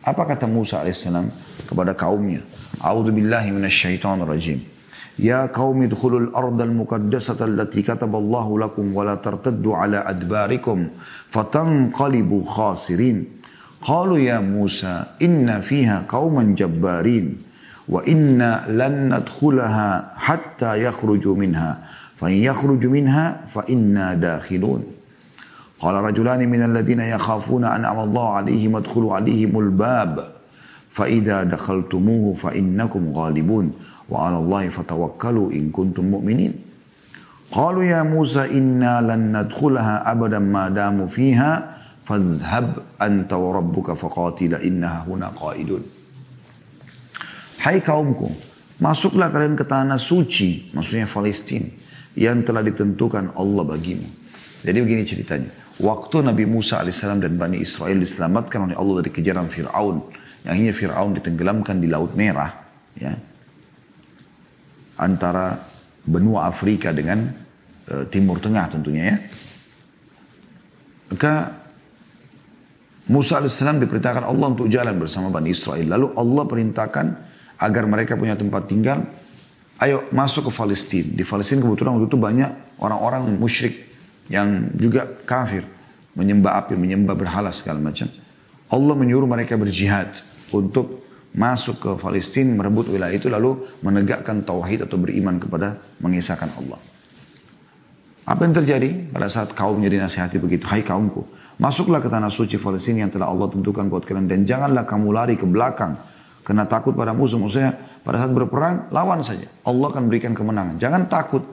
Apa 0.00 0.22
kata 0.24 0.48
Musa 0.48 0.80
alaihissalam 0.80 1.28
kepada 1.68 1.92
kaumnya? 1.92 2.40
A'udzu 2.80 3.12
billahi 3.12 3.52
minasyaitonir 3.52 4.24
rajim. 4.24 4.64
Ya 5.20 5.44
qaumi 5.52 5.84
idkhulul 5.84 6.32
ardal 6.32 6.72
muqaddasata 6.72 7.44
allati 7.44 7.84
kataballahu 7.84 8.56
lakum 8.56 8.88
wa 8.96 9.04
la 9.04 9.20
tartaddu 9.20 9.76
ala 9.76 10.08
adbarikum 10.08 10.88
fatanqalibu 11.28 12.40
khasirin. 12.48 13.28
Qalu 13.84 14.24
ya 14.24 14.40
Musa 14.40 15.20
inna 15.20 15.60
fiha 15.60 16.08
qauman 16.08 16.56
jabbarin 16.56 17.36
wa 17.84 18.00
inna 18.08 18.64
lan 18.72 19.12
nadkhulaha 19.12 20.16
hatta 20.16 20.80
yakhruju 20.80 21.36
minha 21.36 21.84
منها 22.19 22.19
فإن 22.19 22.33
يخرجوا 22.33 22.91
منها 22.91 23.47
فإنا 23.53 24.13
داخلون 24.13 24.83
قال 25.79 25.95
رجلان 25.95 26.49
من 26.49 26.61
الذين 26.63 26.99
يخافون 26.99 27.65
أنعم 27.65 27.99
الله 27.99 28.29
عليهم 28.29 28.75
ادخلوا 28.75 29.15
عليهم 29.15 29.59
الباب 29.59 30.31
فإذا 30.91 31.43
دخلتموه 31.43 32.33
فإنكم 32.33 33.11
غالبون 33.13 33.71
وعلى 34.09 34.37
الله 34.37 34.69
فتوكلوا 34.69 35.51
إن 35.51 35.69
كنتم 35.69 36.05
مؤمنين 36.05 36.53
قالوا 37.51 37.83
يا 37.83 38.03
موسى 38.03 38.57
إنا 38.57 39.01
لن 39.01 39.37
ندخلها 39.37 40.11
أبدا 40.11 40.39
ما 40.39 40.69
داموا 40.69 41.07
فيها 41.07 41.75
Fadhhab 42.05 42.85
anta 43.01 43.33
wa 43.33 43.57
rabbuka 43.57 43.97
faqatila 43.97 44.61
innaha 44.61 45.09
huna 45.09 45.33
qaidun. 45.33 45.81
Hai 47.65 47.81
kaumku, 47.81 48.29
masuklah 48.77 49.33
kalian 49.33 49.57
ke 49.57 49.65
tanah 49.65 49.97
suci, 49.97 50.69
maksudnya 50.77 51.09
Palestina, 51.09 51.65
yang 52.18 52.42
telah 52.42 52.62
ditentukan 52.64 53.36
Allah 53.38 53.64
bagimu. 53.66 54.06
Jadi 54.60 54.78
begini 54.82 55.02
ceritanya. 55.06 55.50
Waktu 55.80 56.20
Nabi 56.28 56.44
Musa 56.44 56.84
AS 56.84 57.00
dan 57.00 57.40
Bani 57.40 57.56
Israel 57.56 57.96
diselamatkan 57.96 58.68
oleh 58.68 58.76
Allah 58.76 59.00
dari 59.00 59.12
kejaran 59.14 59.48
Fir'aun. 59.48 60.12
Yang 60.44 60.52
akhirnya 60.52 60.74
Fir'aun 60.76 61.10
ditenggelamkan 61.16 61.80
di 61.80 61.88
Laut 61.88 62.12
Merah. 62.12 62.52
ya 63.00 63.16
Antara 65.00 65.56
benua 66.04 66.52
Afrika 66.52 66.92
dengan 66.92 67.24
uh, 67.88 68.04
Timur 68.12 68.36
Tengah 68.36 68.66
tentunya 68.68 69.04
ya. 69.08 69.16
Maka 71.10 71.32
Musa 73.08 73.40
AS 73.40 73.58
diperintahkan 73.58 74.22
Allah 74.28 74.46
untuk 74.52 74.68
jalan 74.68 75.00
bersama 75.00 75.32
Bani 75.32 75.50
Israel. 75.50 75.88
Lalu 75.88 76.06
Allah 76.14 76.44
perintahkan 76.44 77.06
agar 77.56 77.84
mereka 77.88 78.14
punya 78.20 78.36
tempat 78.36 78.68
tinggal. 78.68 79.02
Ayo 79.80 80.04
masuk 80.12 80.48
ke 80.48 80.52
Palestina. 80.52 81.08
Di 81.16 81.24
Palestina 81.24 81.64
kebetulan 81.64 81.96
waktu 81.96 82.12
itu 82.12 82.20
banyak 82.20 82.50
orang-orang 82.84 83.32
musyrik 83.40 83.80
yang 84.28 84.68
juga 84.76 85.08
kafir. 85.24 85.64
Menyembah 86.12 86.60
api, 86.60 86.76
menyembah 86.76 87.16
berhala 87.16 87.48
segala 87.48 87.80
macam. 87.80 88.04
Allah 88.68 88.94
menyuruh 88.94 89.24
mereka 89.24 89.56
berjihad 89.56 90.20
untuk 90.52 91.00
masuk 91.32 91.80
ke 91.80 91.90
Palestina, 91.96 92.52
merebut 92.52 92.90
wilayah 92.92 93.14
itu 93.14 93.30
lalu 93.30 93.56
menegakkan 93.80 94.42
tauhid 94.44 94.84
atau 94.84 94.98
beriman 94.98 95.38
kepada 95.40 95.80
mengisahkan 96.02 96.50
Allah. 96.60 96.78
Apa 98.26 98.46
yang 98.46 98.54
terjadi 98.54 99.10
pada 99.10 99.32
saat 99.32 99.56
kaumnya 99.56 99.88
dinasihati 99.88 100.36
begitu? 100.36 100.68
Hai 100.68 100.84
kaumku, 100.84 101.24
Masuklah 101.60 102.00
ke 102.00 102.08
tanah 102.08 102.32
suci 102.32 102.56
Palestina 102.56 103.04
yang 103.04 103.12
telah 103.12 103.28
Allah 103.28 103.52
tentukan 103.52 103.84
buat 103.92 104.08
kalian. 104.08 104.24
Dan 104.24 104.48
janganlah 104.48 104.88
kamu 104.88 105.12
lari 105.12 105.36
ke 105.36 105.44
belakang. 105.44 105.92
Karena 106.40 106.64
takut 106.64 106.96
pada 106.96 107.12
musuh. 107.12 107.36
Maksudnya 107.36 107.76
pada 108.00 108.16
saat 108.24 108.32
berperang, 108.32 108.88
lawan 108.88 109.20
saja. 109.20 109.48
Allah 109.64 109.86
akan 109.92 110.08
berikan 110.08 110.32
kemenangan. 110.32 110.80
Jangan 110.80 111.06
takut. 111.06 111.44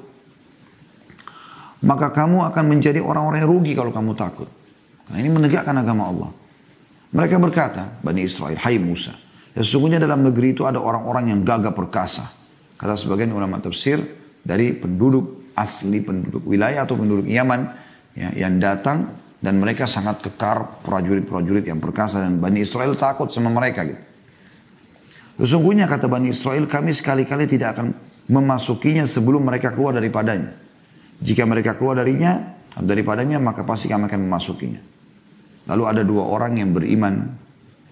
Maka 1.84 2.10
kamu 2.10 2.42
akan 2.50 2.64
menjadi 2.66 3.04
orang-orang 3.04 3.44
yang 3.44 3.52
rugi 3.52 3.74
kalau 3.78 3.92
kamu 3.94 4.18
takut. 4.18 4.50
Nah 5.12 5.18
ini 5.22 5.30
menegakkan 5.30 5.76
agama 5.78 6.10
Allah. 6.10 6.30
Mereka 7.14 7.40
berkata, 7.40 8.00
Bani 8.02 8.26
Israel, 8.26 8.58
Hai 8.60 8.80
Musa. 8.82 9.16
Ya, 9.54 9.62
sesungguhnya 9.64 10.02
dalam 10.02 10.26
negeri 10.26 10.58
itu 10.58 10.66
ada 10.66 10.82
orang-orang 10.82 11.32
yang 11.32 11.40
gagah 11.46 11.72
perkasa. 11.72 12.28
Kata 12.76 12.98
sebagian 12.98 13.32
ulama 13.32 13.62
tafsir 13.62 14.02
dari 14.42 14.74
penduduk 14.76 15.54
asli, 15.58 16.02
penduduk 16.04 16.44
wilayah 16.46 16.84
atau 16.84 16.98
penduduk 16.98 17.26
Yaman. 17.30 17.86
Ya, 18.18 18.34
yang 18.34 18.58
datang 18.58 19.14
dan 19.38 19.62
mereka 19.62 19.86
sangat 19.86 20.26
kekar 20.26 20.82
prajurit-prajurit 20.82 21.70
yang 21.70 21.78
perkasa 21.78 22.26
dan 22.26 22.42
Bani 22.42 22.66
Israel 22.66 22.98
takut 22.98 23.30
sama 23.30 23.54
mereka 23.54 23.86
gitu. 23.86 24.02
Sesungguhnya 25.38 25.86
kata 25.86 26.10
Bani 26.10 26.34
Israel 26.34 26.66
kami 26.66 26.98
sekali-kali 26.98 27.46
tidak 27.46 27.78
akan 27.78 27.94
memasukinya 28.28 29.06
sebelum 29.06 29.46
mereka 29.46 29.72
keluar 29.72 29.94
daripadanya. 29.94 30.54
Jika 31.22 31.46
mereka 31.46 31.78
keluar 31.78 32.02
darinya, 32.02 32.58
daripadanya 32.78 33.38
maka 33.38 33.62
pasti 33.62 33.90
kami 33.90 34.10
akan 34.10 34.22
memasukinya. 34.26 34.82
Lalu 35.70 35.84
ada 35.86 36.02
dua 36.02 36.26
orang 36.26 36.58
yang 36.58 36.74
beriman 36.74 37.38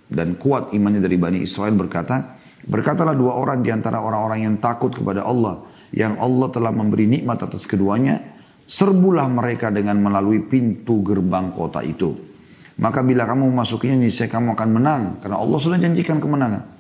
dan 0.10 0.38
kuat 0.42 0.74
imannya 0.74 1.02
dari 1.02 1.18
Bani 1.22 1.40
Israel 1.42 1.74
berkata, 1.78 2.38
berkatalah 2.66 3.14
dua 3.14 3.38
orang 3.38 3.62
di 3.62 3.70
antara 3.70 4.02
orang-orang 4.02 4.50
yang 4.50 4.56
takut 4.58 4.94
kepada 4.94 5.22
Allah, 5.22 5.66
yang 5.94 6.18
Allah 6.18 6.50
telah 6.50 6.74
memberi 6.74 7.06
nikmat 7.06 7.46
atas 7.46 7.70
keduanya, 7.70 8.36
Serbulah 8.66 9.30
mereka 9.30 9.70
dengan 9.70 10.02
melalui 10.02 10.42
pintu 10.42 11.06
gerbang 11.06 11.54
kota 11.54 11.86
itu. 11.86 12.18
Maka 12.82 13.06
bila 13.06 13.30
kamu 13.30 13.54
memasukinya 13.54 13.94
niscaya 13.94 14.26
kamu 14.26 14.58
akan 14.58 14.70
menang. 14.74 15.02
Karena 15.22 15.38
Allah 15.38 15.60
sudah 15.62 15.78
janjikan 15.78 16.18
kemenangan. 16.18 16.75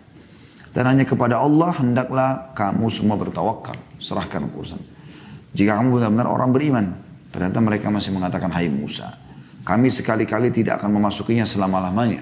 Dan 0.75 0.91
hanya 0.91 1.07
kepada 1.07 1.39
Allah 1.39 1.71
hendaklah 1.79 2.51
kamu 2.51 2.91
semua 2.91 3.15
bertawakal. 3.15 3.79
Serahkan 3.95 4.43
urusan. 4.51 4.83
Jika 5.55 5.79
kamu 5.79 5.95
benar-benar 5.95 6.27
orang 6.27 6.51
beriman. 6.51 6.85
Ternyata 7.31 7.63
mereka 7.63 7.87
masih 7.87 8.11
mengatakan, 8.11 8.51
Hai 8.51 8.67
Musa. 8.67 9.15
Kami 9.63 9.87
sekali-kali 9.87 10.51
tidak 10.51 10.83
akan 10.83 10.99
memasukinya 10.99 11.47
selama-lamanya. 11.47 12.21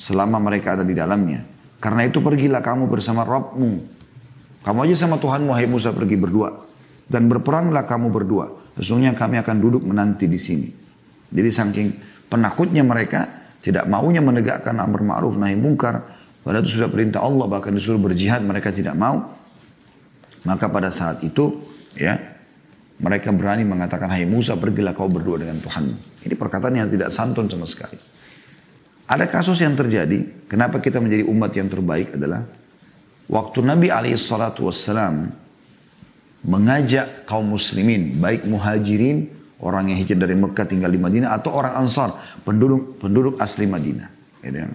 Selama 0.00 0.40
mereka 0.40 0.80
ada 0.80 0.84
di 0.84 0.96
dalamnya. 0.96 1.44
Karena 1.76 2.08
itu 2.08 2.24
pergilah 2.24 2.64
kamu 2.64 2.88
bersama 2.88 3.24
Rabbmu. 3.24 4.00
Kamu 4.60 4.78
aja 4.84 4.96
sama 5.08 5.16
Tuhanmu, 5.16 5.52
hai 5.56 5.64
Musa 5.64 5.92
pergi 5.96 6.16
berdua. 6.20 6.52
Dan 7.08 7.28
berperanglah 7.28 7.88
kamu 7.88 8.12
berdua. 8.12 8.52
Sesungguhnya 8.76 9.16
kami 9.16 9.40
akan 9.40 9.56
duduk 9.60 9.84
menanti 9.84 10.28
di 10.28 10.36
sini. 10.36 10.68
Jadi 11.32 11.50
saking 11.52 11.88
penakutnya 12.28 12.84
mereka 12.84 13.28
tidak 13.60 13.88
maunya 13.88 14.20
menegakkan 14.20 14.76
amar 14.76 15.00
ma'ruf 15.00 15.36
nahi 15.36 15.56
mungkar. 15.56 16.19
Padahal 16.40 16.64
itu 16.64 16.80
sudah 16.80 16.88
perintah 16.88 17.20
Allah 17.20 17.46
bahkan 17.46 17.72
disuruh 17.72 18.00
berjihad 18.00 18.40
mereka 18.40 18.72
tidak 18.72 18.96
mau. 18.96 19.36
Maka 20.48 20.72
pada 20.72 20.88
saat 20.88 21.20
itu 21.20 21.60
ya 21.96 22.16
mereka 23.00 23.32
berani 23.32 23.64
mengatakan 23.64 24.08
hai 24.12 24.24
Musa 24.24 24.56
pergilah 24.56 24.96
kau 24.96 25.08
berdua 25.08 25.40
dengan 25.40 25.60
Tuhan. 25.60 25.84
Ini 26.24 26.34
perkataan 26.36 26.76
yang 26.76 26.88
tidak 26.88 27.12
santun 27.12 27.48
sama 27.48 27.64
sekali. 27.64 27.96
Ada 29.10 29.26
kasus 29.26 29.58
yang 29.58 29.74
terjadi, 29.74 30.46
kenapa 30.46 30.78
kita 30.78 31.02
menjadi 31.02 31.26
umat 31.26 31.50
yang 31.56 31.66
terbaik 31.66 32.14
adalah 32.14 32.46
waktu 33.26 33.58
Nabi 33.64 33.90
alaihissalatu 33.90 34.70
wassalam 34.70 35.34
mengajak 36.46 37.26
kaum 37.26 37.52
muslimin, 37.52 38.16
baik 38.16 38.46
muhajirin, 38.46 39.28
orang 39.60 39.90
yang 39.92 39.98
hijrah 39.98 40.24
dari 40.24 40.36
Mekah 40.38 40.66
tinggal 40.68 40.94
di 40.94 41.00
Madinah, 41.00 41.36
atau 41.36 41.52
orang 41.52 41.74
ansar, 41.74 42.16
penduduk 42.46 43.02
penduduk 43.02 43.34
asli 43.42 43.66
Madinah. 43.66 44.08
Ya, 44.46 44.70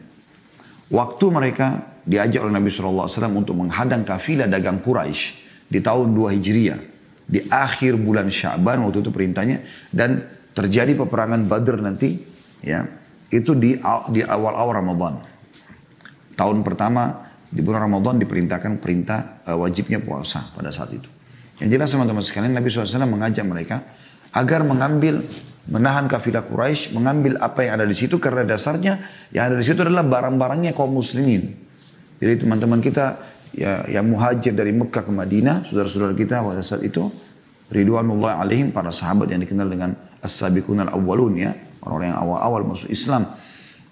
waktu 0.92 1.26
mereka 1.32 1.98
diajak 2.06 2.46
oleh 2.46 2.54
Nabi 2.54 2.70
SAW 2.70 3.10
untuk 3.34 3.58
menghadang 3.58 4.06
kafilah 4.06 4.46
dagang 4.46 4.82
Quraisy 4.86 5.24
di 5.66 5.82
tahun 5.82 6.14
2 6.14 6.38
Hijriah, 6.38 6.80
di 7.26 7.42
akhir 7.50 7.98
bulan 7.98 8.30
Syaban 8.30 8.86
waktu 8.86 9.02
itu 9.02 9.10
perintahnya, 9.10 9.66
dan 9.90 10.22
terjadi 10.54 10.94
peperangan 10.94 11.50
Badr 11.50 11.82
nanti, 11.82 12.22
ya 12.62 12.86
itu 13.34 13.58
di 13.58 13.76
di 14.14 14.22
awal-awal 14.22 14.86
Ramadan. 14.86 15.14
Tahun 16.36 16.58
pertama 16.62 17.26
di 17.50 17.64
bulan 17.64 17.90
Ramadan 17.90 18.20
diperintahkan 18.22 18.84
perintah 18.84 19.42
uh, 19.48 19.58
wajibnya 19.58 20.04
puasa 20.04 20.52
pada 20.54 20.70
saat 20.70 20.94
itu. 20.94 21.08
Yang 21.64 21.70
jelas 21.80 21.90
teman-teman 21.96 22.24
sekalian 22.24 22.52
Nabi 22.52 22.68
SAW 22.68 23.08
mengajak 23.08 23.48
mereka 23.48 23.80
agar 24.36 24.68
mengambil 24.68 25.24
menahan 25.66 26.06
kafilah 26.06 26.46
Quraisy, 26.46 26.94
mengambil 26.94 27.42
apa 27.42 27.66
yang 27.66 27.82
ada 27.82 27.86
di 27.90 27.98
situ 27.98 28.22
karena 28.22 28.46
dasarnya 28.46 29.02
yang 29.34 29.50
ada 29.50 29.58
di 29.58 29.66
situ 29.66 29.82
adalah 29.82 30.06
barang-barangnya 30.06 30.78
kaum 30.78 30.94
muslimin. 30.94 31.58
Jadi 32.22 32.46
teman-teman 32.46 32.80
kita 32.80 33.18
ya 33.56 33.82
yang 33.90 34.06
muhajir 34.06 34.54
dari 34.54 34.72
Mekah 34.72 35.04
ke 35.04 35.12
Madinah, 35.12 35.66
saudara-saudara 35.66 36.14
kita 36.14 36.46
pada 36.46 36.62
saat 36.62 36.86
itu 36.86 37.10
ridwanullah 37.74 38.40
alaihim 38.46 38.70
para 38.70 38.94
sahabat 38.94 39.34
yang 39.34 39.42
dikenal 39.42 39.66
dengan 39.66 39.98
as-sabiqun 40.22 40.86
al-awwalun 40.86 41.34
ya, 41.42 41.52
orang-orang 41.82 42.08
yang 42.14 42.20
awal-awal 42.22 42.62
masuk 42.76 42.94
Islam. 42.94 43.26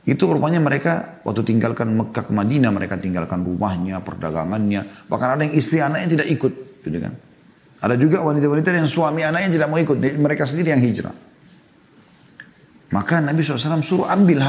Itu 0.04 0.28
rupanya 0.28 0.60
mereka 0.60 1.24
waktu 1.24 1.48
tinggalkan 1.48 1.90
Mekah 1.96 2.28
ke 2.28 2.32
Madinah, 2.36 2.76
mereka 2.76 3.00
tinggalkan 3.00 3.40
rumahnya, 3.42 4.04
perdagangannya, 4.04 5.08
bahkan 5.08 5.40
ada 5.40 5.42
yang 5.48 5.56
istri 5.56 5.80
anaknya 5.80 6.20
tidak 6.20 6.28
ikut, 6.28 6.54
gitu 6.84 6.98
kan. 7.00 7.16
Ada 7.80 7.96
juga 7.96 8.20
wanita-wanita 8.20 8.68
yang 8.76 8.92
suami 8.92 9.24
anaknya 9.24 9.60
tidak 9.60 9.68
mau 9.72 9.80
ikut, 9.80 9.96
mereka 10.20 10.44
sendiri 10.44 10.76
yang 10.76 10.84
hijrah. 10.84 11.16
Maka 12.92 13.24
Nabi 13.24 13.46
SAW 13.46 13.80
suruh 13.86 14.08
ambil 14.10 14.44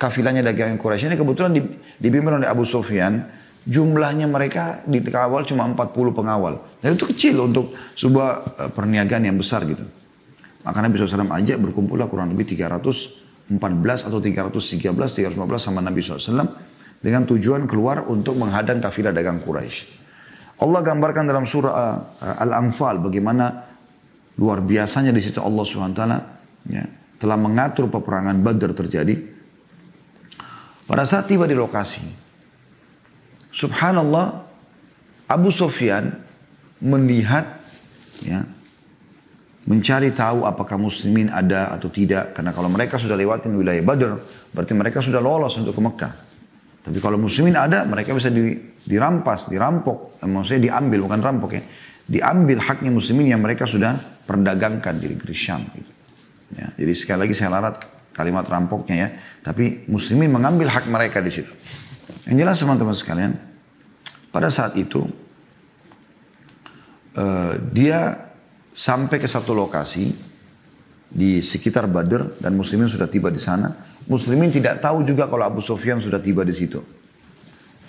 kafilahnya 0.00 0.40
dagangan 0.46 0.78
Quraisy 0.80 1.10
ini 1.10 1.16
kebetulan 1.18 1.52
dipimpin 1.98 2.40
oleh 2.40 2.48
Abu 2.48 2.62
Sufyan. 2.62 3.40
Jumlahnya 3.60 4.24
mereka 4.24 4.80
di 4.88 5.04
awal 5.12 5.44
cuma 5.44 5.68
40 5.68 6.16
pengawal. 6.16 6.80
Dan 6.80 6.96
itu 6.96 7.04
kecil 7.12 7.44
untuk 7.44 7.76
sebuah 7.92 8.28
eh, 8.56 8.70
perniagaan 8.72 9.28
yang 9.28 9.36
besar 9.36 9.68
gitu. 9.68 9.84
Maka 10.64 10.78
Nabi 10.80 10.96
SAW 10.96 11.28
ajak 11.28 11.56
berkumpullah 11.60 12.08
kurang 12.08 12.32
lebih 12.32 12.56
314 12.56 14.08
atau 14.08 14.18
313, 14.20 15.36
315 15.36 15.36
sama 15.60 15.80
Nabi 15.84 16.00
SAW 16.04 16.48
dengan 17.00 17.24
tujuan 17.24 17.64
keluar 17.64 18.04
untuk 18.08 18.36
menghadang 18.36 18.80
kafilah 18.80 19.12
dagang 19.12 19.40
Quraisy. 19.40 20.00
Allah 20.60 20.80
gambarkan 20.84 21.24
dalam 21.24 21.48
surah 21.48 21.72
uh, 21.72 22.44
Al-Anfal 22.44 23.00
bagaimana 23.00 23.64
luar 24.36 24.60
biasanya 24.60 25.08
di 25.08 25.24
situ 25.24 25.40
Allah 25.40 25.64
SWT 25.64 26.02
ya, 26.68 26.84
telah 27.20 27.36
mengatur 27.36 27.92
peperangan 27.92 28.40
Badr 28.40 28.72
terjadi. 28.72 29.14
Pada 30.88 31.04
saat 31.06 31.28
tiba 31.28 31.46
di 31.46 31.54
lokasi, 31.54 32.02
Subhanallah, 33.52 34.26
Abu 35.30 35.54
Sufyan 35.54 36.10
melihat 36.80 37.60
ya, 38.24 38.42
mencari 39.68 40.10
tahu 40.16 40.48
apakah 40.48 40.80
muslimin 40.80 41.28
ada 41.30 41.70
atau 41.76 41.92
tidak. 41.92 42.34
Karena 42.34 42.50
kalau 42.56 42.72
mereka 42.72 42.96
sudah 42.96 43.14
lewatin 43.14 43.54
wilayah 43.54 43.84
Badr, 43.84 44.12
berarti 44.50 44.72
mereka 44.74 44.98
sudah 45.04 45.20
lolos 45.22 45.54
untuk 45.60 45.76
ke 45.76 45.82
Mekah. 45.84 46.14
Tapi 46.80 46.98
kalau 46.98 47.20
muslimin 47.20 47.54
ada, 47.54 47.84
mereka 47.84 48.16
bisa 48.16 48.32
di, 48.32 48.56
dirampas, 48.80 49.52
dirampok. 49.52 50.24
Eh, 50.24 50.26
maksudnya 50.26 50.72
diambil, 50.72 51.04
bukan 51.04 51.20
rampok 51.20 51.50
ya. 51.52 51.62
Diambil 52.10 52.58
haknya 52.64 52.90
muslimin 52.90 53.30
yang 53.36 53.44
mereka 53.44 53.68
sudah 53.68 53.94
perdagangkan 54.24 54.98
di 54.98 55.14
negeri 55.14 55.36
Syam. 55.36 55.62
Gitu. 55.70 55.99
Ya, 56.54 56.74
jadi 56.74 56.92
sekali 56.96 57.18
lagi 57.26 57.34
saya 57.38 57.54
larat 57.54 57.82
kalimat 58.14 58.46
rampoknya 58.46 58.96
ya. 58.96 59.08
Tapi 59.42 59.86
muslimin 59.86 60.30
mengambil 60.30 60.70
hak 60.70 60.90
mereka 60.90 61.22
di 61.22 61.30
situ. 61.30 61.52
Yang 62.26 62.36
jelas 62.42 62.56
teman-teman 62.62 62.96
sekalian, 62.96 63.32
pada 64.30 64.50
saat 64.50 64.74
itu 64.78 65.06
uh, 67.18 67.52
dia 67.70 68.30
sampai 68.74 69.18
ke 69.18 69.26
satu 69.26 69.54
lokasi 69.54 70.10
di 71.10 71.42
sekitar 71.42 71.90
Badr 71.90 72.38
dan 72.38 72.54
muslimin 72.54 72.86
sudah 72.86 73.10
tiba 73.10 73.34
di 73.34 73.42
sana. 73.42 73.74
Muslimin 74.06 74.50
tidak 74.50 74.78
tahu 74.78 75.02
juga 75.02 75.26
kalau 75.26 75.42
Abu 75.42 75.60
Sufyan 75.62 75.98
sudah 75.98 76.22
tiba 76.22 76.46
di 76.46 76.54
situ. 76.54 76.78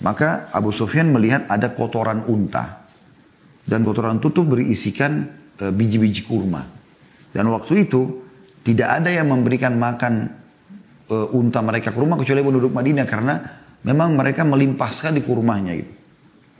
Maka 0.02 0.50
Abu 0.50 0.74
Sufyan 0.74 1.14
melihat 1.14 1.46
ada 1.46 1.70
kotoran 1.70 2.26
unta. 2.26 2.82
Dan 3.62 3.86
kotoran 3.86 4.18
itu 4.18 4.42
berisikan 4.42 5.30
e, 5.54 5.70
biji-biji 5.70 6.26
kurma. 6.26 6.66
Dan 7.30 7.46
waktu 7.54 7.86
itu 7.86 8.21
tidak 8.62 9.02
ada 9.02 9.10
yang 9.10 9.26
memberikan 9.26 9.74
makan 9.74 10.30
e, 11.10 11.16
unta 11.34 11.58
mereka 11.60 11.90
kurma 11.90 12.14
kecuali 12.14 12.42
penduduk 12.46 12.70
Madinah 12.70 13.06
karena 13.10 13.34
memang 13.82 14.14
mereka 14.14 14.46
melimpahkan 14.46 15.14
di 15.18 15.22
kurmanya 15.26 15.74
gitu. 15.74 15.92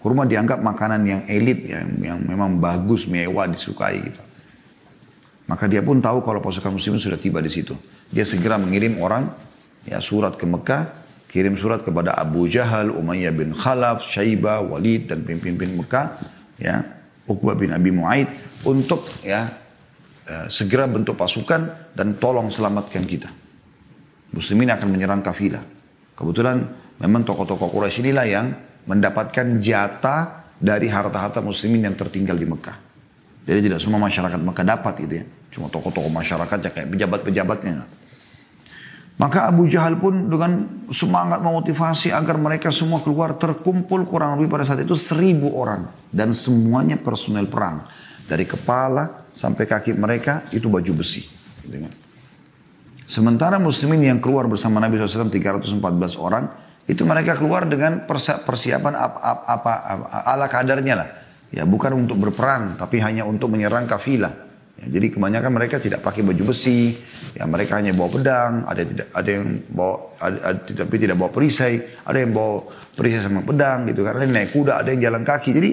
Kurma 0.02 0.26
dianggap 0.26 0.58
makanan 0.58 1.00
yang 1.06 1.22
elit, 1.30 1.62
yang, 1.62 1.86
yang 2.02 2.18
memang 2.26 2.58
bagus, 2.58 3.06
mewah, 3.06 3.46
disukai 3.46 4.02
gitu. 4.02 4.22
Maka 5.46 5.70
dia 5.70 5.78
pun 5.78 6.02
tahu 6.02 6.26
kalau 6.26 6.42
pasukan 6.42 6.74
muslimin 6.74 6.98
sudah 6.98 7.18
tiba 7.22 7.38
di 7.38 7.50
situ. 7.50 7.78
Dia 8.10 8.26
segera 8.26 8.58
mengirim 8.58 8.98
orang 8.98 9.30
ya 9.86 10.02
surat 10.02 10.34
ke 10.34 10.42
Mekah, 10.42 10.90
kirim 11.30 11.54
surat 11.54 11.86
kepada 11.86 12.18
Abu 12.18 12.50
Jahal, 12.50 12.90
Umayyah 12.90 13.30
bin 13.30 13.54
Khalaf, 13.54 14.10
Syaibah, 14.10 14.58
Walid 14.58 15.06
dan 15.06 15.22
pimpin-pimpin 15.22 15.78
Mekah, 15.78 16.18
ya, 16.58 16.82
Uqbah 17.30 17.54
bin 17.54 17.70
Abi 17.70 17.94
Muaid 17.94 18.26
untuk 18.66 19.06
ya 19.22 19.61
segera 20.48 20.88
bentuk 20.88 21.16
pasukan 21.18 21.92
dan 21.96 22.16
tolong 22.16 22.48
selamatkan 22.52 23.04
kita. 23.04 23.30
Muslimin 24.32 24.72
akan 24.72 24.88
menyerang 24.88 25.20
kafilah. 25.20 25.62
Kebetulan 26.16 26.64
memang 27.00 27.22
tokoh-tokoh 27.24 27.68
Quraisy 27.68 28.00
inilah 28.00 28.26
yang 28.28 28.46
mendapatkan 28.88 29.60
jatah 29.60 30.48
dari 30.56 30.86
harta-harta 30.86 31.42
muslimin 31.42 31.90
yang 31.90 31.96
tertinggal 31.98 32.38
di 32.38 32.46
Mekah. 32.46 32.76
Jadi 33.42 33.60
tidak 33.66 33.82
semua 33.82 33.98
masyarakat 33.98 34.38
Mekah 34.38 34.64
dapat 34.64 34.94
gitu 35.02 35.14
ya. 35.20 35.24
Cuma 35.52 35.66
tokoh-tokoh 35.68 36.08
masyarakatnya 36.08 36.70
kayak 36.70 36.88
pejabat-pejabatnya. 36.94 37.84
Maka 39.20 39.52
Abu 39.52 39.68
Jahal 39.68 40.00
pun 40.00 40.32
dengan 40.32 40.64
semangat 40.88 41.44
memotivasi 41.44 42.10
agar 42.10 42.40
mereka 42.40 42.72
semua 42.72 43.04
keluar 43.04 43.36
terkumpul 43.36 44.08
kurang 44.08 44.40
lebih 44.40 44.48
pada 44.48 44.64
saat 44.64 44.82
itu 44.82 44.96
seribu 44.96 45.52
orang. 45.52 45.90
Dan 46.08 46.32
semuanya 46.32 46.96
personel 46.96 47.46
perang. 47.50 47.84
Dari 48.32 48.48
kepala 48.48 49.28
sampai 49.36 49.68
kaki 49.68 49.92
mereka 49.92 50.48
itu 50.56 50.72
baju 50.72 51.04
besi. 51.04 51.20
Sementara 53.04 53.60
muslimin 53.60 54.08
yang 54.08 54.24
keluar 54.24 54.48
bersama 54.48 54.80
Nabi 54.80 54.96
SAW 54.96 55.28
314 55.28 55.76
orang 56.16 56.48
itu 56.88 57.04
mereka 57.04 57.36
keluar 57.36 57.68
dengan 57.68 58.08
persiapan 58.08 58.96
apa, 58.96 59.20
apa, 59.20 59.44
apa, 59.52 59.72
ala 60.24 60.48
kadarnya 60.48 60.94
lah. 60.96 61.08
Ya 61.52 61.68
bukan 61.68 61.92
untuk 61.92 62.16
berperang, 62.24 62.80
tapi 62.80 63.04
hanya 63.04 63.28
untuk 63.28 63.52
menyerang 63.52 63.84
kafilah. 63.84 64.32
Ya, 64.80 64.96
jadi 64.96 65.12
kebanyakan 65.12 65.52
mereka 65.52 65.76
tidak 65.76 66.00
pakai 66.00 66.24
baju 66.24 66.56
besi, 66.56 66.96
ya 67.36 67.44
mereka 67.44 67.76
hanya 67.76 67.92
bawa 67.92 68.08
pedang, 68.08 68.52
ada 68.64 68.80
tidak 68.80 69.06
ada 69.12 69.28
yang 69.28 69.44
bawa 69.68 69.94
ada, 70.16 70.38
ada, 70.48 70.60
tapi 70.72 70.96
tidak 70.96 71.20
bawa 71.20 71.28
perisai, 71.28 71.74
ada 72.08 72.16
yang 72.16 72.32
bawa 72.32 72.64
perisai 72.96 73.20
sama 73.20 73.44
pedang 73.44 73.92
gitu 73.92 74.00
karena 74.00 74.24
naik 74.24 74.56
kuda, 74.56 74.80
ada 74.80 74.88
yang 74.88 75.12
jalan 75.12 75.22
kaki. 75.28 75.50
Jadi 75.52 75.70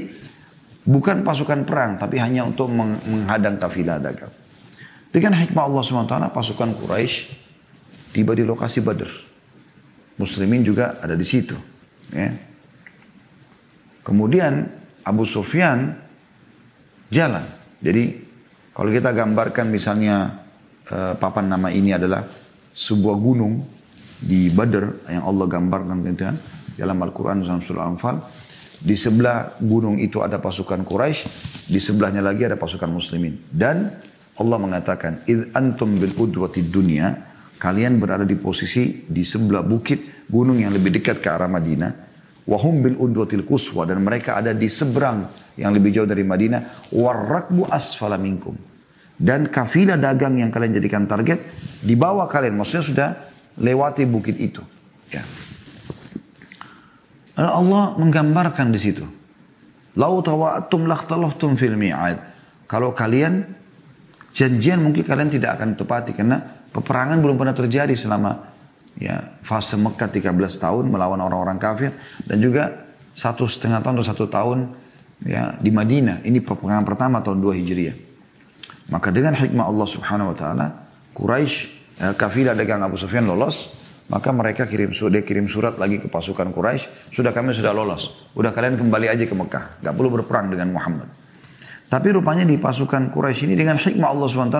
bukan 0.85 1.23
pasukan 1.25 1.67
perang, 1.67 1.99
tapi 1.99 2.21
hanya 2.21 2.47
untuk 2.47 2.71
menghadang 2.71 3.59
kafilah 3.59 3.99
dagang. 3.99 4.31
Dengan 5.09 5.41
hikmah 5.41 5.65
Allah 5.65 5.81
SWT, 5.81 6.15
pasukan 6.29 6.69
Quraisy 6.77 7.15
tiba 8.13 8.37
di 8.37 8.45
lokasi 8.45 8.85
Badr. 8.85 9.09
Muslimin 10.19 10.61
juga 10.61 10.99
ada 11.01 11.15
di 11.15 11.25
situ. 11.25 11.55
Ya. 12.13 12.35
Kemudian 14.03 14.67
Abu 15.07 15.23
Sufyan 15.23 15.95
jalan. 17.09 17.45
Jadi 17.79 18.19
kalau 18.75 18.91
kita 18.91 19.15
gambarkan 19.15 19.71
misalnya 19.71 20.43
uh, 20.91 21.13
papan 21.15 21.47
nama 21.47 21.71
ini 21.71 21.95
adalah 21.95 22.27
sebuah 22.75 23.15
gunung 23.17 23.63
di 24.19 24.51
Badr 24.51 25.07
yang 25.07 25.23
Allah 25.23 25.45
gambarkan 25.47 26.03
dalam 26.75 26.97
Al-Quran 26.99 27.43
dalam 27.43 27.63
surah 27.63 27.87
Al-Anfal. 27.87 28.15
Di 28.79 28.95
sebelah 28.95 29.59
gunung 29.59 29.99
itu 29.99 30.23
ada 30.23 30.39
pasukan 30.39 30.87
Quraisy, 30.87 31.27
di 31.67 31.79
sebelahnya 31.83 32.23
lagi 32.23 32.47
ada 32.47 32.55
pasukan 32.55 32.87
muslimin. 32.87 33.35
Dan 33.51 33.91
Allah 34.39 34.57
mengatakan, 34.57 35.27
"Id 35.27 35.51
antum 35.51 35.99
bil 35.99 36.15
udwati 36.15 36.63
dunya" 36.63 37.29
Kalian 37.59 37.99
berada 37.99 38.23
di 38.23 38.39
posisi 38.39 39.03
di 39.03 39.27
sebelah 39.27 39.59
bukit 39.59 40.23
gunung 40.31 40.63
yang 40.63 40.71
lebih 40.71 40.95
dekat 40.95 41.19
ke 41.19 41.27
arah 41.27 41.51
Madinah. 41.51 41.91
Wahum 42.47 42.79
bil 42.79 42.95
udwatil 42.95 43.43
kuswa 43.43 43.83
dan 43.83 43.99
mereka 43.99 44.39
ada 44.39 44.55
di 44.55 44.71
seberang 44.71 45.27
yang 45.59 45.75
lebih 45.75 45.91
jauh 45.91 46.07
dari 46.07 46.23
Madinah. 46.23 46.87
Warrakbu 46.95 47.67
asfala 47.67 48.15
minkum. 48.15 48.55
Dan 49.19 49.51
kafilah 49.51 49.99
dagang 49.99 50.39
yang 50.39 50.47
kalian 50.55 50.79
jadikan 50.79 51.03
target 51.03 51.43
di 51.83 51.99
bawah 51.99 52.31
kalian. 52.31 52.55
Maksudnya 52.55 52.85
sudah 52.87 53.09
lewati 53.59 54.07
bukit 54.07 54.39
itu. 54.39 54.63
Ya. 55.11 55.19
Allah 57.37 57.93
menggambarkan 57.99 58.73
di 58.73 58.79
situ. 58.79 59.05
Lau 59.99 60.23
tawa'atum 60.23 60.87
lakhtalahtum 60.87 61.59
fil 61.59 61.75
mi'ad. 61.75 62.17
Kalau 62.69 62.93
kalian 62.93 63.45
janjian 64.31 64.79
mungkin 64.79 65.03
kalian 65.03 65.29
tidak 65.33 65.59
akan 65.59 65.73
tepati 65.73 66.13
karena 66.13 66.37
peperangan 66.69 67.17
belum 67.19 67.35
pernah 67.35 67.55
terjadi 67.57 67.93
selama 67.97 68.31
ya 68.99 69.41
fase 69.41 69.75
Mekah 69.79 70.07
13 70.07 70.35
tahun 70.37 70.83
melawan 70.87 71.17
orang-orang 71.17 71.57
kafir 71.57 71.91
dan 72.29 72.37
juga 72.37 72.87
satu 73.17 73.49
setengah 73.49 73.81
tahun 73.81 73.99
atau 73.99 74.07
satu 74.07 74.25
tahun 74.29 74.59
ya 75.25 75.57
di 75.57 75.71
Madinah. 75.73 76.23
Ini 76.23 76.39
peperangan 76.45 76.85
pertama 76.85 77.19
tahun 77.19 77.41
2 77.41 77.59
Hijriah. 77.59 77.97
Maka 78.89 79.13
dengan 79.13 79.37
hikmah 79.37 79.65
Allah 79.69 79.87
Subhanahu 79.87 80.33
wa 80.33 80.37
taala, 80.37 80.67
Quraisy 81.13 81.55
ya, 82.01 82.13
kafilah 82.17 82.57
dagang 82.57 82.81
Abu 82.81 82.97
Sufyan 82.97 83.29
lolos, 83.29 83.78
maka 84.09 84.33
mereka 84.33 84.65
kirim 84.65 84.89
sudah 84.89 85.21
kirim 85.21 85.45
surat 85.45 85.77
lagi 85.77 86.01
ke 86.01 86.09
pasukan 86.09 86.49
Quraisy, 86.49 87.13
sudah 87.13 87.29
kami 87.29 87.53
sudah 87.53 87.69
lolos. 87.69 88.25
Udah 88.33 88.49
kalian 88.49 88.75
kembali 88.75 89.05
aja 89.05 89.23
ke 89.29 89.35
Mekah, 89.37 89.85
nggak 89.85 89.93
perlu 89.93 90.09
berperang 90.09 90.49
dengan 90.49 90.73
Muhammad. 90.73 91.09
Tapi 91.89 92.13
rupanya 92.13 92.45
di 92.45 92.57
pasukan 92.57 93.09
Quraisy 93.09 93.49
ini 93.49 93.57
dengan 93.57 93.77
hikmah 93.77 94.09
Allah 94.13 94.25
SWT, 94.29 94.59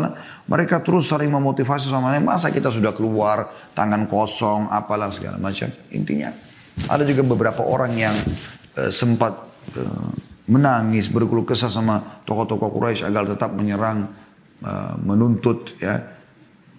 mereka 0.50 0.82
terus 0.82 1.10
sering 1.10 1.30
memotivasi 1.30 1.90
sama 1.90 2.10
mereka, 2.10 2.26
masa 2.26 2.50
kita 2.50 2.74
sudah 2.74 2.94
keluar, 2.94 3.54
tangan 3.78 4.10
kosong, 4.10 4.66
apalah 4.70 5.14
segala 5.14 5.38
macam. 5.38 5.70
Intinya, 5.94 6.34
ada 6.90 7.06
juga 7.06 7.22
beberapa 7.22 7.62
orang 7.62 7.94
yang 7.94 8.16
uh, 8.78 8.90
sempat 8.90 9.34
uh, 9.78 10.10
menangis, 10.50 11.06
berkeluh 11.10 11.46
kesah 11.46 11.70
sama 11.70 12.22
tokoh-tokoh 12.26 12.70
Quraisy 12.74 13.06
agar 13.06 13.30
tetap 13.30 13.54
menyerang, 13.54 14.10
uh, 14.66 14.98
menuntut 14.98 15.78
ya 15.78 16.02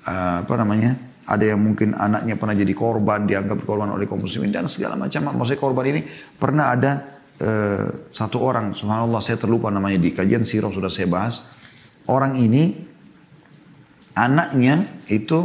uh, 0.06 0.42
apa 0.42 0.54
namanya? 0.58 1.09
Ada 1.26 1.54
yang 1.54 1.60
mungkin 1.62 1.94
anaknya 1.94 2.34
pernah 2.34 2.56
jadi 2.56 2.74
korban, 2.74 3.28
dianggap 3.28 3.62
korban 3.62 3.92
oleh 3.92 4.08
kaum 4.08 4.20
muslimin 4.20 4.50
dan 4.50 4.66
segala 4.66 4.98
macam. 4.98 5.30
Maksudnya 5.36 5.60
korban 5.60 5.84
ini 5.92 6.00
pernah 6.36 6.74
ada 6.74 6.90
uh, 7.38 8.10
satu 8.10 8.40
orang, 8.42 8.74
subhanallah 8.74 9.22
saya 9.22 9.38
terlupa 9.38 9.70
namanya 9.70 10.00
di 10.00 10.10
kajian 10.10 10.42
sirah 10.42 10.72
sudah 10.72 10.90
saya 10.90 11.06
bahas. 11.06 11.44
Orang 12.10 12.34
ini 12.40 12.74
anaknya 14.18 15.06
itu 15.06 15.38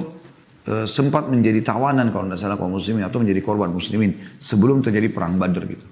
uh, 0.65 0.87
sempat 0.89 1.29
menjadi 1.29 1.61
tawanan 1.61 2.09
kalau 2.09 2.25
tidak 2.33 2.39
salah 2.41 2.57
kaum 2.57 2.73
muslimin 2.73 3.05
atau 3.05 3.21
menjadi 3.21 3.41
korban 3.45 3.69
muslimin 3.69 4.17
sebelum 4.41 4.81
terjadi 4.81 5.13
perang 5.13 5.37
Badar 5.37 5.69
gitu. 5.69 5.85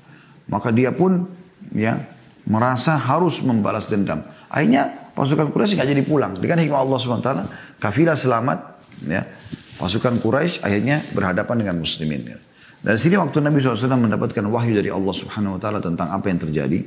Maka 0.50 0.74
dia 0.74 0.90
pun 0.90 1.30
ya 1.72 2.02
merasa 2.50 3.00
harus 3.00 3.40
membalas 3.46 3.88
dendam. 3.88 4.26
Akhirnya 4.52 5.12
pasukan 5.16 5.54
Quraisy 5.54 5.80
nggak 5.80 5.90
jadi 5.90 6.04
pulang. 6.04 6.36
Dengan 6.38 6.60
hikmah 6.60 6.82
Allah 6.84 6.98
SWT, 7.00 7.30
kafilah 7.80 8.18
selamat, 8.18 8.60
ya, 9.08 9.24
pasukan 9.80 10.20
Quraisy 10.22 10.62
akhirnya 10.62 11.02
berhadapan 11.14 11.56
dengan 11.66 11.76
muslimin. 11.82 12.36
Ya. 12.36 12.40
Dan 12.84 13.00
sini 13.00 13.16
waktu 13.16 13.40
Nabi 13.40 13.64
SAW 13.64 13.96
mendapatkan 13.96 14.44
wahyu 14.48 14.76
dari 14.76 14.92
Allah 14.92 15.14
Subhanahu 15.16 15.58
Wa 15.58 15.60
Taala 15.62 15.80
tentang 15.80 16.12
apa 16.12 16.28
yang 16.28 16.40
terjadi, 16.44 16.84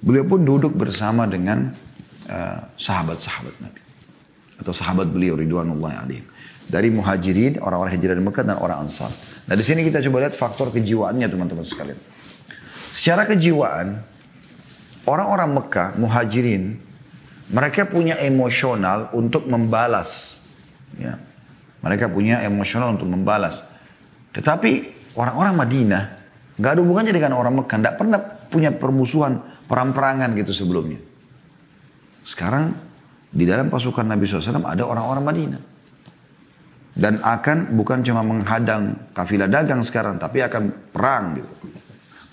beliau 0.00 0.24
pun 0.24 0.40
duduk 0.42 0.72
bersama 0.72 1.28
dengan 1.28 1.70
uh, 2.28 2.58
sahabat-sahabat 2.80 3.54
uh, 3.56 3.62
Nabi 3.68 3.80
atau 4.56 4.72
sahabat 4.72 5.12
beliau 5.12 5.36
Ridwanullah 5.36 6.08
alaihim 6.08 6.24
dari 6.64 6.88
muhajirin 6.88 7.60
orang-orang 7.60 7.92
hijrah 8.00 8.16
dari 8.16 8.24
Mekah 8.24 8.44
dan 8.48 8.56
orang 8.56 8.88
Ansar. 8.88 9.12
Nah 9.46 9.54
di 9.54 9.60
sini 9.60 9.84
kita 9.84 10.00
coba 10.08 10.24
lihat 10.24 10.34
faktor 10.34 10.72
kejiwaannya 10.72 11.28
teman-teman 11.28 11.62
sekalian. 11.62 12.00
Secara 12.88 13.28
kejiwaan 13.28 14.16
Orang-orang 15.06 15.54
Mekah, 15.54 15.94
muhajirin, 16.02 16.82
mereka 17.54 17.86
punya 17.86 18.18
emosional 18.18 19.14
untuk 19.14 19.46
membalas. 19.46 20.42
Ya. 20.98 21.22
Mereka 21.86 22.10
punya 22.10 22.42
emosional 22.42 22.98
untuk 22.98 23.06
membalas. 23.06 23.62
Tetapi 24.34 24.70
orang-orang 25.14 25.54
Madinah, 25.54 26.02
nggak 26.58 26.70
ada 26.74 26.80
hubungannya 26.82 27.14
dengan 27.14 27.38
orang 27.38 27.62
Mekah. 27.62 27.78
Nggak 27.78 27.96
pernah 27.96 28.18
punya 28.50 28.74
permusuhan, 28.74 29.38
perang-perangan 29.70 30.34
gitu 30.34 30.50
sebelumnya. 30.50 30.98
Sekarang 32.26 32.74
di 33.30 33.46
dalam 33.46 33.70
pasukan 33.70 34.02
Nabi 34.02 34.26
SAW 34.26 34.66
ada 34.66 34.82
orang-orang 34.82 35.24
Madinah. 35.24 35.62
Dan 36.96 37.20
akan 37.20 37.76
bukan 37.76 38.02
cuma 38.02 38.24
menghadang 38.26 39.12
kafilah 39.14 39.46
dagang 39.46 39.84
sekarang, 39.86 40.18
tapi 40.18 40.42
akan 40.42 40.90
perang 40.90 41.38
gitu. 41.38 41.52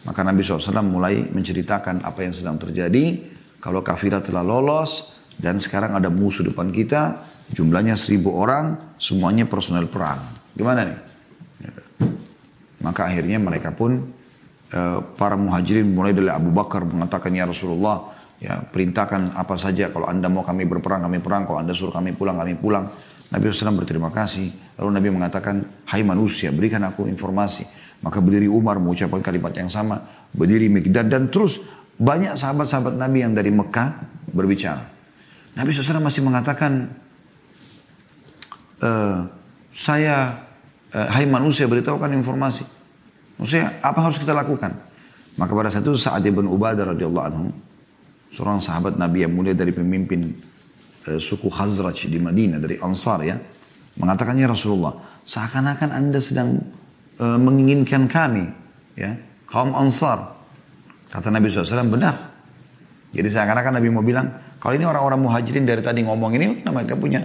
Maka 0.10 0.20
Nabi 0.26 0.42
SAW 0.42 0.82
mulai 0.82 1.30
menceritakan 1.30 2.02
apa 2.02 2.20
yang 2.26 2.34
sedang 2.34 2.58
terjadi. 2.58 3.32
Kalau 3.62 3.86
kafilah 3.86 4.24
telah 4.24 4.42
lolos 4.42 5.13
dan 5.40 5.58
sekarang 5.58 5.98
ada 5.98 6.08
musuh 6.12 6.46
depan 6.46 6.70
kita, 6.70 7.24
jumlahnya 7.54 7.98
seribu 7.98 8.34
orang, 8.34 8.96
semuanya 8.98 9.46
personel 9.50 9.90
perang. 9.90 10.22
Gimana 10.54 10.82
nih? 10.88 11.00
Maka 12.84 13.08
akhirnya 13.08 13.40
mereka 13.40 13.72
pun 13.72 14.12
eh, 14.70 14.98
para 15.16 15.40
muhajirin 15.40 15.88
mulai 15.88 16.12
dari 16.12 16.28
Abu 16.28 16.52
Bakar 16.52 16.84
mengatakan 16.84 17.32
ya 17.32 17.48
Rasulullah 17.48 18.12
ya 18.44 18.60
perintahkan 18.60 19.40
apa 19.40 19.56
saja 19.56 19.88
kalau 19.88 20.12
anda 20.12 20.28
mau 20.28 20.44
kami 20.44 20.68
berperang 20.68 21.08
kami 21.08 21.24
perang 21.24 21.48
kalau 21.48 21.64
anda 21.64 21.72
suruh 21.72 21.96
kami 21.96 22.12
pulang 22.12 22.36
kami 22.36 22.60
pulang 22.60 22.92
Nabi 23.32 23.56
SAW 23.56 23.80
berterima 23.80 24.12
kasih 24.12 24.52
lalu 24.76 25.00
Nabi 25.00 25.08
mengatakan 25.16 25.64
hai 25.88 26.04
manusia 26.04 26.52
berikan 26.52 26.84
aku 26.84 27.08
informasi 27.08 27.64
maka 28.04 28.20
berdiri 28.20 28.52
Umar 28.52 28.78
mengucapkan 28.84 29.24
kalimat 29.24 29.56
yang 29.56 29.72
sama. 29.72 30.04
Berdiri 30.36 30.68
Mikdad 30.68 31.08
dan 31.08 31.32
terus 31.32 31.64
banyak 31.96 32.36
sahabat-sahabat 32.36 33.00
Nabi 33.00 33.24
yang 33.24 33.34
dari 33.34 33.50
Mekah 33.50 33.90
berbicara. 34.30 34.93
Nabi 35.54 35.70
SAW 35.70 36.02
masih 36.02 36.26
mengatakan, 36.26 36.90
e, 38.82 38.92
saya, 39.74 40.46
e, 40.90 41.00
hai 41.00 41.26
manusia 41.30 41.70
beritahukan 41.70 42.10
informasi. 42.14 42.66
Maksudnya 43.38 43.78
apa 43.82 44.00
harus 44.02 44.18
kita 44.18 44.34
lakukan? 44.34 44.74
Maka 45.38 45.52
pada 45.54 45.70
saat 45.74 45.86
itu 45.86 45.98
Sa'ad 45.98 46.26
ibn 46.26 46.46
Ubadah 46.46 46.94
radhiyallahu 46.94 47.26
anhu, 47.26 47.46
seorang 48.34 48.62
sahabat 48.62 48.98
Nabi 48.98 49.26
yang 49.26 49.34
mulia 49.34 49.54
dari 49.54 49.74
pemimpin 49.74 50.34
e, 51.06 51.22
suku 51.22 51.50
Khazraj 51.50 52.10
di 52.10 52.18
Madinah, 52.18 52.58
dari 52.58 52.78
Ansar 52.82 53.22
ya, 53.22 53.38
mengatakannya 53.98 54.50
Rasulullah, 54.50 55.22
seakan-akan 55.22 55.90
anda 55.94 56.18
sedang 56.18 56.58
e, 57.18 57.26
menginginkan 57.26 58.10
kami, 58.10 58.50
ya 58.98 59.14
kaum 59.46 59.78
Ansar. 59.78 60.34
Kata 61.14 61.30
Nabi 61.30 61.54
SAW 61.54 61.94
benar. 61.94 62.34
Jadi 63.14 63.30
seakan-akan 63.30 63.78
Nabi 63.78 63.94
mau 63.94 64.02
bilang, 64.02 64.34
kalau 64.64 64.80
ini 64.80 64.88
orang-orang 64.88 65.20
muhajirin 65.28 65.68
dari 65.68 65.84
tadi 65.84 66.08
ngomong 66.08 66.40
ini, 66.40 66.64
mereka 66.64 66.96
punya 66.96 67.20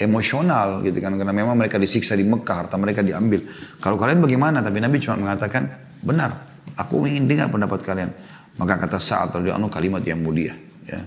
emosional 0.00 0.80
gitu 0.80 0.96
kan. 0.96 1.12
Karena 1.12 1.36
memang 1.36 1.60
mereka 1.60 1.76
disiksa 1.76 2.16
di 2.16 2.24
Mekah, 2.24 2.64
harta 2.64 2.80
mereka 2.80 3.04
diambil. 3.04 3.44
Kalau 3.84 4.00
kalian 4.00 4.24
bagaimana? 4.24 4.64
Tapi 4.64 4.80
Nabi 4.80 4.96
cuma 4.96 5.20
mengatakan, 5.28 5.68
benar, 6.00 6.32
aku 6.72 7.04
ingin 7.04 7.28
dengar 7.28 7.52
pendapat 7.52 7.84
kalian. 7.84 8.10
Maka 8.56 8.80
kata 8.80 8.96
Sa'ad 8.96 9.36
radhiyallahu 9.36 9.68
kalimat 9.68 10.00
yang 10.08 10.24
mulia. 10.24 10.56
Ya. 10.88 11.04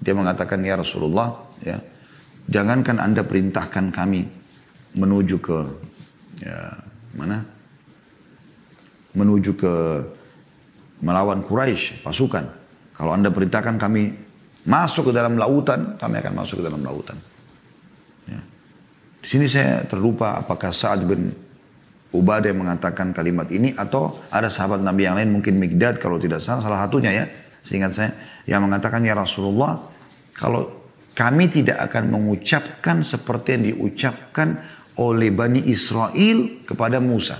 Dia 0.00 0.16
mengatakan, 0.16 0.64
ya 0.64 0.80
Rasulullah, 0.80 1.52
ya, 1.60 1.84
jangankan 2.48 2.96
anda 2.96 3.28
perintahkan 3.28 3.92
kami 3.92 4.24
menuju 4.96 5.36
ke 5.36 5.58
ya, 6.40 6.80
mana? 7.12 7.44
Menuju 9.12 9.52
ke 9.52 9.72
melawan 11.04 11.44
Quraisy 11.44 12.00
pasukan. 12.00 12.48
Kalau 12.96 13.12
anda 13.12 13.28
perintahkan 13.28 13.76
kami 13.76 14.23
masuk 14.64 15.10
ke 15.10 15.12
dalam 15.12 15.36
lautan, 15.36 15.96
kami 16.00 16.20
akan 16.20 16.32
masuk 16.34 16.60
ke 16.60 16.64
dalam 16.64 16.80
lautan. 16.80 17.16
Ya. 18.28 18.40
Di 19.20 19.28
sini 19.28 19.46
saya 19.48 19.84
terlupa 19.84 20.40
apakah 20.40 20.72
Sa'ad 20.72 21.04
bin 21.04 21.32
Ubadah 22.14 22.46
yang 22.46 22.62
mengatakan 22.62 23.10
kalimat 23.10 23.50
ini 23.50 23.74
atau 23.74 24.22
ada 24.30 24.46
sahabat 24.46 24.78
Nabi 24.78 25.02
yang 25.02 25.18
lain 25.18 25.34
mungkin 25.34 25.58
Mikdad 25.58 25.98
kalau 25.98 26.22
tidak 26.22 26.38
salah 26.38 26.62
salah 26.62 26.86
satunya 26.86 27.10
ya 27.10 27.26
seingat 27.58 27.90
saya 27.90 28.14
yang 28.46 28.62
mengatakan 28.62 29.02
ya 29.02 29.18
Rasulullah 29.18 29.82
kalau 30.30 30.84
kami 31.10 31.50
tidak 31.50 31.90
akan 31.90 32.14
mengucapkan 32.14 33.02
seperti 33.02 33.48
yang 33.58 33.64
diucapkan 33.74 34.62
oleh 34.98 35.30
Bani 35.34 35.62
Israel 35.66 36.66
kepada 36.66 37.02
Musa. 37.02 37.38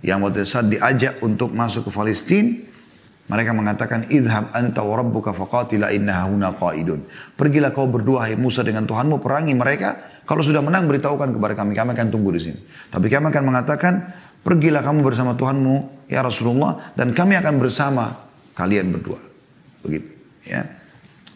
Yang 0.00 0.18
waktu 0.24 0.44
saat 0.46 0.66
diajak 0.70 1.20
untuk 1.24 1.50
masuk 1.52 1.88
ke 1.88 1.90
Palestina, 1.90 2.67
mereka 3.28 3.52
mengatakan, 3.52 4.08
Idhab 4.08 4.56
anta 4.56 4.80
wa 4.80 4.96
rabbuka 4.96 5.36
faqatila 5.36 5.92
inna 5.92 6.24
huna 6.24 6.56
qaidun. 6.56 7.04
Pergilah 7.36 7.76
kau 7.76 7.84
berdua, 7.84 8.24
hai 8.24 8.40
Musa 8.40 8.64
dengan 8.64 8.88
Tuhanmu, 8.88 9.20
perangi 9.20 9.52
mereka. 9.52 10.00
Kalau 10.24 10.40
sudah 10.40 10.64
menang, 10.64 10.88
beritahukan 10.88 11.36
kepada 11.36 11.52
kami. 11.52 11.76
Kami 11.76 11.92
akan 11.92 12.08
tunggu 12.08 12.32
di 12.32 12.40
sini. 12.48 12.58
Tapi 12.88 13.12
kami 13.12 13.28
akan 13.28 13.44
mengatakan, 13.44 14.00
pergilah 14.40 14.80
kamu 14.80 15.04
bersama 15.04 15.36
Tuhanmu, 15.36 16.08
ya 16.08 16.24
Rasulullah. 16.24 16.96
Dan 16.96 17.12
kami 17.12 17.36
akan 17.36 17.54
bersama 17.60 18.16
kalian 18.56 18.96
berdua. 18.96 19.20
Begitu. 19.84 20.08
Ya. 20.48 20.64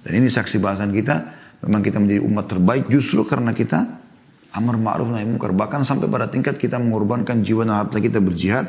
Dan 0.01 0.13
ini 0.17 0.33
saksi 0.33 0.65
bahasan 0.65 0.97
kita. 0.97 1.45
Memang 1.63 1.85
kita 1.85 2.01
menjadi 2.01 2.25
umat 2.25 2.49
terbaik 2.49 2.89
justru 2.89 3.23
karena 3.29 3.53
kita 3.53 4.01
amar 4.57 4.81
ma'ruf 4.81 5.13
nahi 5.13 5.29
munkar. 5.29 5.53
Bahkan 5.53 5.85
sampai 5.85 6.09
pada 6.09 6.27
tingkat 6.27 6.57
kita 6.57 6.81
mengorbankan 6.81 7.45
jiwa 7.45 7.69
dan 7.69 7.85
harta 7.85 8.01
kita 8.01 8.19
berjihad 8.19 8.67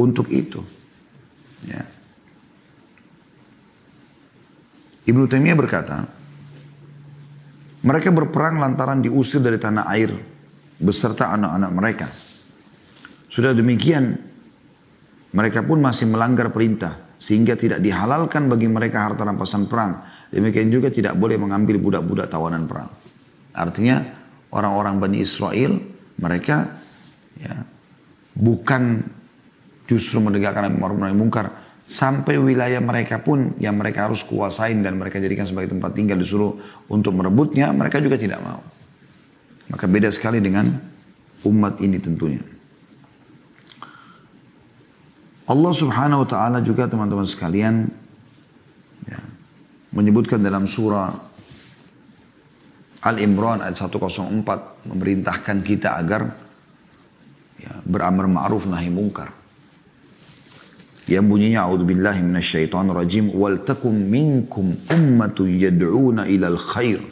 untuk 0.00 0.32
itu. 0.32 0.64
Ya. 1.68 1.84
Ibnu 5.02 5.26
Taimiyah 5.26 5.58
berkata, 5.58 5.98
mereka 7.82 8.14
berperang 8.14 8.62
lantaran 8.62 9.02
diusir 9.02 9.42
dari 9.42 9.58
tanah 9.58 9.90
air 9.90 10.14
beserta 10.78 11.34
anak-anak 11.34 11.70
mereka. 11.74 12.06
Sudah 13.26 13.50
demikian, 13.50 14.14
mereka 15.34 15.66
pun 15.66 15.82
masih 15.82 16.06
melanggar 16.06 16.54
perintah 16.54 17.16
sehingga 17.18 17.54
tidak 17.54 17.82
dihalalkan 17.82 18.50
bagi 18.50 18.66
mereka 18.66 19.10
harta 19.10 19.22
rampasan 19.26 19.70
perang. 19.70 20.02
Demikian 20.30 20.70
juga 20.70 20.90
tidak 20.90 21.18
boleh 21.18 21.38
mengambil 21.38 21.78
budak-budak 21.78 22.30
tawanan 22.30 22.66
perang. 22.66 22.90
Artinya 23.54 24.02
orang-orang 24.50 24.98
Bani 24.98 25.18
Israel 25.22 25.78
mereka 26.18 26.78
ya, 27.38 27.62
bukan 28.36 29.02
justru 29.86 30.18
menegakkan 30.18 30.70
amar 30.70 30.94
ma'ruf 30.94 31.14
mungkar, 31.14 31.46
Sampai 31.82 32.38
wilayah 32.40 32.80
mereka 32.80 33.20
pun 33.20 33.52
yang 33.60 33.76
mereka 33.76 34.08
harus 34.08 34.24
kuasain 34.24 34.80
dan 34.80 34.96
mereka 34.96 35.20
jadikan 35.20 35.44
sebagai 35.44 35.76
tempat 35.76 35.92
tinggal 35.92 36.16
disuruh 36.16 36.56
untuk 36.88 37.12
merebutnya, 37.12 37.68
mereka 37.74 38.00
juga 38.00 38.16
tidak 38.16 38.40
mau. 38.40 38.62
Maka 39.68 39.84
beda 39.90 40.08
sekali 40.08 40.40
dengan 40.40 40.72
umat 41.44 41.82
ini 41.82 41.98
tentunya. 42.00 42.44
Allah 45.42 45.72
subhanahu 45.74 46.22
wa 46.24 46.28
ta'ala 46.28 46.58
juga 46.62 46.86
teman-teman 46.86 47.26
sekalian 47.26 47.90
ya, 49.04 49.20
menyebutkan 49.90 50.40
dalam 50.40 50.70
surah 50.70 51.10
Al-Imran 53.02 53.66
ayat 53.66 53.74
104 53.74 54.86
memerintahkan 54.86 55.56
kita 55.66 55.98
agar 55.98 56.30
ya, 57.58 57.74
beramar 57.82 58.30
ma'ruf 58.30 58.70
nahi 58.70 58.86
mungkar 58.88 59.41
yang 61.10 61.26
bunyinya 61.26 61.66
a'udzubillahi 61.66 62.22
minasyaitonir 62.22 62.94
rajim 62.94 63.34
wal 63.34 63.62
takum 63.66 63.94
minkum 63.94 64.76
ummatun 64.90 65.58
yad'una 65.58 66.30
ilal 66.30 66.58
khair. 66.58 67.02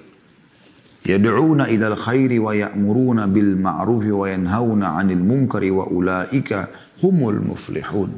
Yad'una 1.07 1.67
ilal 1.73 1.99
khairi 1.99 2.39
wa 2.39 2.55
ya'muruna 2.55 3.27
bil 3.27 3.59
ma'ruf 3.59 4.05
wa 4.05 4.27
yanhauna 4.31 5.01
'anil 5.01 5.25
munkari 5.25 5.73
wa 5.75 5.89
ulaika 5.91 6.71
humul 7.03 7.41
muflihun. 7.43 8.11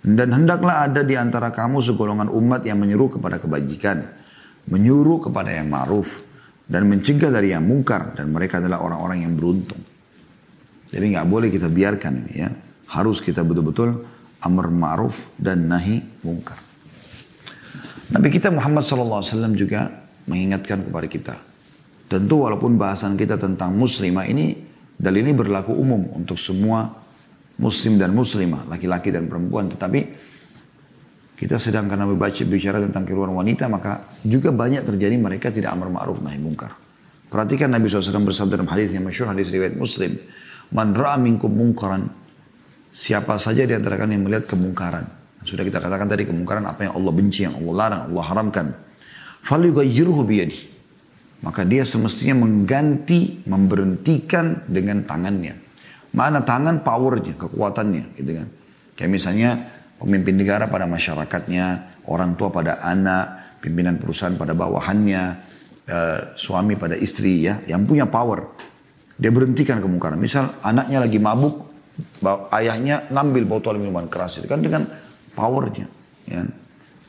Dan 0.00 0.32
hendaklah 0.32 0.88
ada 0.88 1.04
di 1.04 1.12
antara 1.12 1.52
kamu 1.52 1.84
segolongan 1.84 2.32
umat 2.32 2.64
yang 2.64 2.80
menyeru 2.80 3.12
kepada 3.12 3.36
kebajikan 3.36 4.20
menyuruh 4.70 5.24
kepada 5.30 5.50
yang 5.54 5.72
ma'ruf 5.72 6.08
dan 6.70 6.86
mencegah 6.86 7.32
dari 7.32 7.50
yang 7.50 7.66
mungkar 7.66 8.14
dan 8.14 8.28
mereka 8.28 8.62
adalah 8.62 8.84
orang-orang 8.84 9.26
yang 9.26 9.34
beruntung. 9.34 9.82
Jadi 10.90 11.04
nggak 11.14 11.26
boleh 11.26 11.48
kita 11.50 11.70
biarkan 11.70 12.12
ini 12.26 12.34
ya. 12.38 12.50
Harus 12.90 13.22
kita 13.22 13.46
betul-betul 13.46 14.02
amr 14.40 14.72
ma'ruf 14.72 15.36
dan 15.36 15.68
nahi 15.68 16.00
mungkar. 16.24 16.58
Nabi 18.10 18.28
kita 18.32 18.50
Muhammad 18.50 18.82
SAW 18.82 19.54
juga 19.54 19.86
mengingatkan 20.26 20.82
kepada 20.82 21.06
kita. 21.06 21.34
Tentu 22.10 22.42
walaupun 22.42 22.74
bahasan 22.74 23.14
kita 23.14 23.38
tentang 23.38 23.70
muslimah 23.78 24.26
ini, 24.26 24.58
dalil 24.98 25.22
ini 25.22 25.34
berlaku 25.36 25.70
umum 25.78 26.10
untuk 26.18 26.34
semua 26.34 26.90
muslim 27.62 28.02
dan 28.02 28.10
muslimah, 28.10 28.66
laki-laki 28.66 29.14
dan 29.14 29.30
perempuan. 29.30 29.70
Tetapi 29.70 30.00
kita 31.38 31.56
sedang 31.62 31.86
karena 31.86 32.10
membaca 32.10 32.42
bicara 32.42 32.82
tentang 32.82 33.06
keluar 33.06 33.30
wanita, 33.30 33.70
maka 33.70 34.10
juga 34.26 34.50
banyak 34.50 34.82
terjadi 34.82 35.14
mereka 35.14 35.54
tidak 35.54 35.70
amar 35.70 35.88
ma'ruf 35.88 36.18
nahi 36.18 36.42
mungkar. 36.42 36.74
Perhatikan 37.30 37.70
Nabi 37.70 37.86
SAW 37.86 38.26
bersabda 38.26 38.58
dalam 38.58 38.66
hadis 38.74 38.90
yang 38.90 39.06
masyur, 39.06 39.30
hadis 39.30 39.54
riwayat 39.54 39.78
muslim. 39.78 40.18
Man 40.74 40.98
ra'a 40.98 41.14
minkum 41.14 41.54
mungkaran 41.54 42.10
Siapa 42.90 43.38
saja 43.38 43.62
di 43.62 43.70
antara 43.70 43.94
kalian 43.94 44.18
yang 44.18 44.24
melihat 44.26 44.50
kemungkaran. 44.50 45.06
Sudah 45.46 45.62
kita 45.62 45.78
katakan 45.78 46.10
tadi 46.10 46.26
kemungkaran 46.26 46.66
apa 46.66 46.90
yang 46.90 46.98
Allah 46.98 47.12
benci, 47.14 47.46
yang 47.46 47.54
Allah 47.62 47.74
larang, 47.78 48.02
Allah 48.10 48.24
haramkan. 48.26 48.66
Falyughayyirhu 49.46 50.20
biyadi. 50.26 50.58
Maka 51.40 51.64
dia 51.64 51.86
semestinya 51.88 52.44
mengganti, 52.44 53.46
memberhentikan 53.48 54.68
dengan 54.68 55.08
tangannya. 55.08 55.56
Mana 56.12 56.44
tangan 56.44 56.84
powernya, 56.84 57.38
kekuatannya 57.38 58.04
gitu 58.18 58.30
kan. 58.36 58.46
Kayak 58.98 59.10
misalnya 59.14 59.50
pemimpin 59.96 60.36
negara 60.36 60.68
pada 60.68 60.84
masyarakatnya, 60.84 61.96
orang 62.10 62.36
tua 62.36 62.52
pada 62.52 62.84
anak, 62.84 63.56
pimpinan 63.64 63.96
perusahaan 63.96 64.36
pada 64.36 64.52
bawahannya, 64.52 65.22
uh, 65.88 66.18
suami 66.36 66.76
pada 66.76 66.98
istri 66.98 67.48
ya, 67.48 67.64
yang 67.64 67.88
punya 67.88 68.04
power. 68.04 68.44
Dia 69.16 69.32
berhentikan 69.32 69.80
kemungkaran. 69.80 70.20
Misal 70.20 70.60
anaknya 70.60 71.00
lagi 71.00 71.16
mabuk, 71.16 71.69
ayahnya 72.54 73.08
ngambil 73.10 73.44
botol 73.46 73.76
minuman 73.76 74.06
keras 74.06 74.40
itu 74.40 74.46
kan 74.46 74.60
dengan 74.60 74.86
powernya 75.32 75.86
ya. 76.26 76.42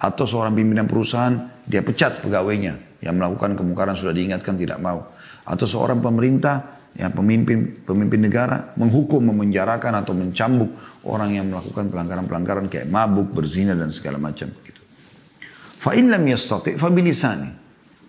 atau 0.02 0.26
seorang 0.26 0.54
pimpinan 0.56 0.88
perusahaan 0.88 1.52
dia 1.68 1.82
pecat 1.86 2.24
pegawainya 2.24 3.02
yang 3.02 3.18
melakukan 3.18 3.58
kemungkaran 3.58 3.98
sudah 3.98 4.14
diingatkan 4.14 4.58
tidak 4.58 4.78
mau 4.78 5.12
atau 5.46 5.66
seorang 5.66 6.00
pemerintah 6.00 6.82
yang 6.92 7.16
pemimpin 7.16 7.88
pemimpin 7.88 8.20
negara 8.20 8.76
menghukum 8.76 9.24
memenjarakan 9.32 10.04
atau 10.04 10.12
mencambuk 10.12 10.70
orang 11.08 11.40
yang 11.40 11.48
melakukan 11.48 11.88
pelanggaran-pelanggaran 11.88 12.68
kayak 12.68 12.92
mabuk 12.92 13.32
berzina 13.32 13.72
dan 13.74 13.88
segala 13.90 14.20
macam 14.20 14.52
gitu. 14.68 14.82
Fa 15.82 15.96
in 15.96 16.12
lam 16.12 16.22
yastati 16.28 16.76
fa 16.76 16.92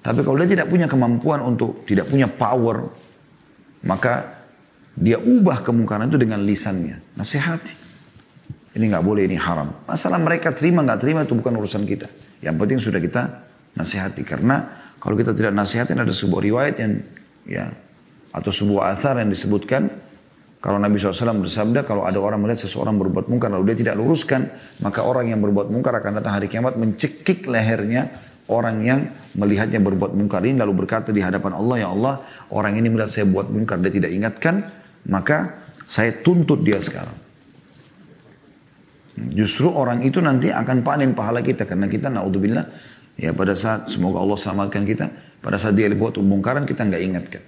Tapi 0.03 0.18
kalau 0.27 0.37
dia 0.42 0.51
tidak 0.51 0.66
punya 0.66 0.90
kemampuan 0.90 1.47
untuk 1.47 1.87
tidak 1.87 2.11
punya 2.11 2.27
power 2.27 2.90
maka 3.87 4.41
dia 4.96 5.16
ubah 5.16 5.64
kemungkaran 5.64 6.09
itu 6.12 6.18
dengan 6.20 6.44
lisannya. 6.44 7.16
Nasihati. 7.16 7.74
Ini 8.72 8.85
nggak 8.88 9.05
boleh, 9.05 9.28
ini 9.28 9.37
haram. 9.37 9.85
Masalah 9.85 10.16
mereka 10.16 10.52
terima 10.57 10.81
nggak 10.81 11.00
terima 11.00 11.20
itu 11.24 11.37
bukan 11.37 11.52
urusan 11.61 11.85
kita. 11.85 12.09
Yang 12.40 12.57
penting 12.57 12.78
sudah 12.81 13.00
kita 13.00 13.22
nasihati. 13.76 14.24
Karena 14.24 14.64
kalau 14.96 15.16
kita 15.16 15.37
tidak 15.37 15.52
nasihatin 15.52 16.00
ada 16.00 16.12
sebuah 16.12 16.40
riwayat 16.40 16.74
yang 16.81 16.92
ya 17.44 17.68
atau 18.33 18.48
sebuah 18.48 18.96
athar 18.96 19.20
yang 19.20 19.28
disebutkan 19.28 19.92
kalau 20.62 20.78
Nabi 20.78 20.94
SAW 20.94 21.42
bersabda, 21.42 21.83
kalau 21.83 22.07
ada 22.07 22.22
orang 22.22 22.38
melihat 22.38 22.70
seseorang 22.70 22.94
berbuat 22.94 23.26
mungkar 23.26 23.50
lalu 23.50 23.74
dia 23.74 23.83
tidak 23.83 23.98
luruskan, 23.98 24.46
maka 24.78 25.02
orang 25.02 25.35
yang 25.35 25.42
berbuat 25.42 25.66
mungkar 25.74 25.90
akan 25.98 26.22
datang 26.22 26.38
hari 26.38 26.46
kiamat 26.46 26.78
mencekik 26.78 27.50
lehernya 27.50 28.07
orang 28.46 28.78
yang 28.87 29.11
melihatnya 29.35 29.83
berbuat 29.83 30.14
mungkar 30.14 30.46
ini 30.46 30.62
lalu 30.62 30.87
berkata 30.87 31.11
di 31.11 31.18
hadapan 31.18 31.59
Allah, 31.59 31.76
ya 31.83 31.88
Allah, 31.90 32.14
orang 32.55 32.78
ini 32.78 32.94
melihat 32.94 33.11
saya 33.11 33.26
buat 33.26 33.50
mungkar, 33.50 33.83
dia 33.83 33.90
tidak 33.90 34.14
ingatkan, 34.14 34.62
maka 35.08 35.66
saya 35.88 36.22
tuntut 36.22 36.62
dia 36.62 36.78
sekarang. 36.78 37.18
Justru 39.36 39.68
orang 39.68 40.00
itu 40.06 40.24
nanti 40.24 40.48
akan 40.48 40.80
panen 40.80 41.12
pahala 41.12 41.44
kita 41.44 41.68
karena 41.68 41.84
kita 41.84 42.08
naudzubillah 42.08 42.64
ya 43.20 43.36
pada 43.36 43.52
saat 43.52 43.92
semoga 43.92 44.24
Allah 44.24 44.40
selamatkan 44.40 44.88
kita 44.88 45.06
pada 45.44 45.60
saat 45.60 45.76
dia 45.76 45.92
buat 45.92 46.16
kemungkaran 46.16 46.64
kita 46.64 46.88
nggak 46.88 47.02
ingatkan. 47.02 47.42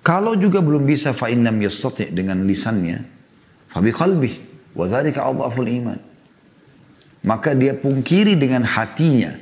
Kalau 0.00 0.34
juga 0.34 0.64
belum 0.64 0.88
bisa 0.88 1.12
fa'innam 1.12 1.60
yastati 1.60 2.10
dengan 2.10 2.42
lisannya, 2.42 2.98
fabi 3.70 3.92
qalbih, 3.92 4.34
wa 4.74 4.88
dzalika 4.88 5.28
adhaful 5.28 5.68
iman. 5.68 5.98
Maka 7.20 7.52
dia 7.52 7.76
pungkiri 7.76 8.34
dengan 8.34 8.64
hatinya 8.64 9.36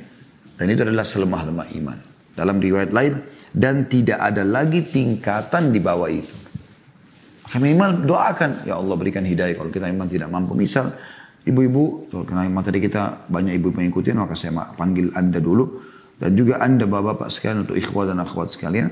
dan 0.59 0.67
itu 0.67 0.83
adalah 0.83 1.07
selemah-lemah 1.07 1.67
iman. 1.79 1.99
Dalam 2.39 2.63
riwayat 2.63 2.95
lain, 2.95 3.19
dan 3.51 3.91
tidak 3.91 4.23
ada 4.23 4.47
lagi 4.47 4.87
tingkatan 4.87 5.75
di 5.75 5.83
bawah 5.83 6.07
itu. 6.07 6.31
Maka 7.43 7.57
minimal 7.59 8.05
doakan, 8.05 8.51
ya 8.63 8.77
Allah 8.77 8.95
berikan 8.95 9.25
hidayah 9.25 9.57
kalau 9.57 9.73
kita 9.73 9.89
memang 9.89 10.07
tidak 10.07 10.29
mampu. 10.29 10.53
Misal 10.53 10.93
ibu-ibu, 11.43 12.07
karena 12.23 12.45
memang 12.45 12.61
tadi 12.61 12.77
kita 12.77 13.25
banyak 13.25 13.57
ibu 13.57 13.73
mengikuti, 13.73 14.13
maka 14.13 14.37
saya 14.37 14.53
panggil 14.77 15.11
anda 15.17 15.41
dulu. 15.41 15.81
Dan 16.19 16.37
juga 16.37 16.61
anda 16.61 16.85
bapak-bapak 16.85 17.27
sekalian 17.33 17.65
untuk 17.65 17.75
ikhwah 17.79 18.05
dan 18.05 18.21
akhwat 18.21 18.53
sekalian 18.53 18.91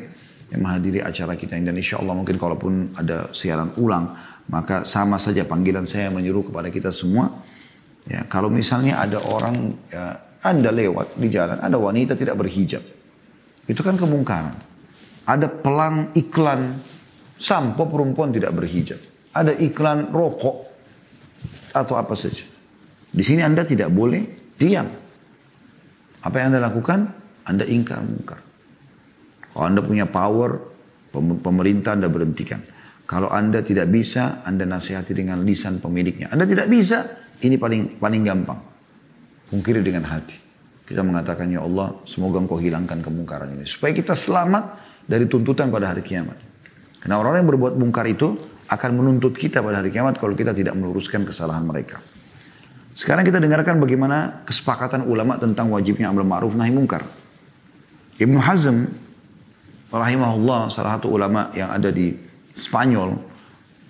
yang 0.49 0.63
menghadiri 0.63 1.05
acara 1.05 1.37
kita 1.37 1.59
ini. 1.59 1.69
Dan 1.69 1.77
insya 1.77 2.01
Allah 2.01 2.17
mungkin 2.17 2.39
kalaupun 2.39 2.97
ada 2.97 3.29
siaran 3.29 3.77
ulang, 3.77 4.17
maka 4.49 4.87
sama 4.89 5.21
saja 5.21 5.45
panggilan 5.45 5.85
saya 5.85 6.09
menyuruh 6.09 6.49
kepada 6.49 6.73
kita 6.73 6.89
semua. 6.89 7.29
Ya, 8.09 8.25
kalau 8.25 8.49
misalnya 8.49 9.03
ada 9.03 9.21
orang, 9.21 9.75
ya, 9.91 10.17
anda 10.41 10.73
lewat 10.73 11.19
di 11.19 11.29
jalan, 11.29 11.61
ada 11.61 11.77
wanita 11.77 12.17
tidak 12.17 12.39
berhijab. 12.41 12.96
Itu 13.67 13.83
kan 13.83 13.99
kemungkaran. 13.99 14.55
Ada 15.27 15.51
pelang 15.51 16.15
iklan 16.15 16.79
sampo 17.35 17.83
perempuan 17.85 18.31
tidak 18.31 18.55
berhijab. 18.55 18.97
Ada 19.35 19.53
iklan 19.59 20.09
rokok 20.09 20.57
atau 21.75 21.99
apa 21.99 22.15
saja. 22.15 22.47
Di 23.11 23.23
sini 23.23 23.43
Anda 23.43 23.67
tidak 23.67 23.91
boleh 23.91 24.55
diam. 24.55 24.87
Apa 26.23 26.35
yang 26.39 26.55
Anda 26.55 26.63
lakukan? 26.63 26.99
Anda 27.47 27.63
ingkar 27.67 27.99
mungkar. 28.03 28.39
Kalau 29.51 29.65
Anda 29.67 29.81
punya 29.83 30.07
power, 30.07 30.59
pemerintah 31.43 31.95
Anda 31.95 32.07
berhentikan. 32.07 32.59
Kalau 33.07 33.31
Anda 33.31 33.63
tidak 33.63 33.87
bisa, 33.87 34.43
Anda 34.43 34.67
nasihati 34.67 35.15
dengan 35.15 35.43
lisan 35.47 35.79
pemiliknya. 35.79 36.27
Anda 36.31 36.43
tidak 36.43 36.67
bisa, 36.67 37.03
ini 37.43 37.55
paling 37.55 37.99
paling 37.99 38.21
gampang. 38.23 38.59
Pungkiri 39.47 39.79
dengan 39.79 40.03
hati. 40.11 40.46
Kita 40.87 41.03
mengatakan, 41.03 41.51
Ya 41.51 41.59
Allah, 41.59 41.99
semoga 42.07 42.39
engkau 42.39 42.55
hilangkan 42.55 43.03
kemungkaran 43.03 43.51
ini. 43.59 43.67
Supaya 43.67 43.91
kita 43.91 44.15
selamat 44.15 44.79
dari 45.03 45.27
tuntutan 45.27 45.67
pada 45.67 45.91
hari 45.91 45.99
kiamat. 45.99 46.39
Karena 47.03 47.19
orang-orang 47.19 47.43
yang 47.43 47.51
berbuat 47.51 47.73
mungkar 47.75 48.07
itu 48.07 48.39
akan 48.71 48.91
menuntut 48.95 49.35
kita 49.35 49.59
pada 49.59 49.83
hari 49.83 49.91
kiamat 49.91 50.15
kalau 50.15 50.31
kita 50.31 50.55
tidak 50.55 50.75
meluruskan 50.79 51.27
kesalahan 51.27 51.63
mereka. 51.63 51.99
Sekarang 52.97 53.27
kita 53.27 53.37
dengarkan 53.37 53.77
bagaimana 53.77 54.41
kesepakatan 54.47 55.05
ulama 55.05 55.37
tentang 55.37 55.69
wajibnya 55.69 56.09
amar 56.09 56.25
ma'ruf 56.25 56.55
nahi 56.55 56.73
mungkar. 56.73 57.05
Ibnu 58.17 58.41
Hazm 58.41 58.89
rahimahullah 59.93 60.73
salah 60.73 60.97
satu 60.97 61.13
ulama 61.13 61.53
yang 61.53 61.69
ada 61.69 61.93
di 61.93 62.15
Spanyol 62.57 63.13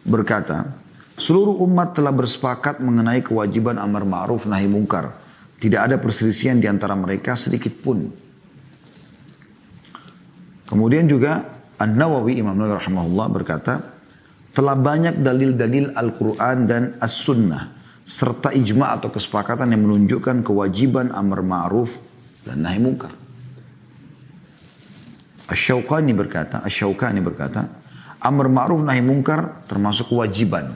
berkata, 0.03 0.75
seluruh 1.15 1.55
umat 1.63 1.95
telah 1.95 2.11
bersepakat 2.11 2.83
mengenai 2.83 3.23
kewajiban 3.23 3.79
amar 3.79 4.03
ma'ruf 4.03 4.43
nahi 4.43 4.67
mungkar. 4.67 5.26
Tidak 5.57 5.81
ada 5.81 5.97
perselisihan 5.97 6.61
di 6.61 6.69
antara 6.69 6.93
mereka 6.93 7.33
sedikit 7.33 7.73
pun. 7.81 8.05
Kemudian 10.67 11.09
juga 11.09 11.57
An-Nawawi 11.81 12.37
Imam 12.37 12.53
Nawawi 12.53 12.77
rahimahullah 12.77 13.27
berkata, 13.33 13.73
telah 14.53 14.73
banyak 14.73 15.21
dalil-dalil 15.21 15.93
Al-Quran 15.93 16.57
dan 16.65 16.83
As-Sunnah 16.97 17.77
serta 18.07 18.55
ijma 18.55 18.95
atau 18.97 19.11
kesepakatan 19.11 19.69
yang 19.75 19.83
menunjukkan 19.83 20.41
kewajiban 20.41 21.11
amar 21.11 21.43
ma'ruf 21.43 21.99
dan 22.47 22.63
nahi 22.63 22.79
mungkar. 22.79 23.11
Asy-Syaukani 25.47 26.11
berkata, 26.15 26.63
Asy-Syaukani 26.63 27.19
berkata, 27.19 27.67
amar 28.23 28.47
ma'ruf 28.47 28.79
nahi 28.83 29.03
mungkar 29.03 29.67
termasuk 29.67 30.11
kewajiban. 30.11 30.75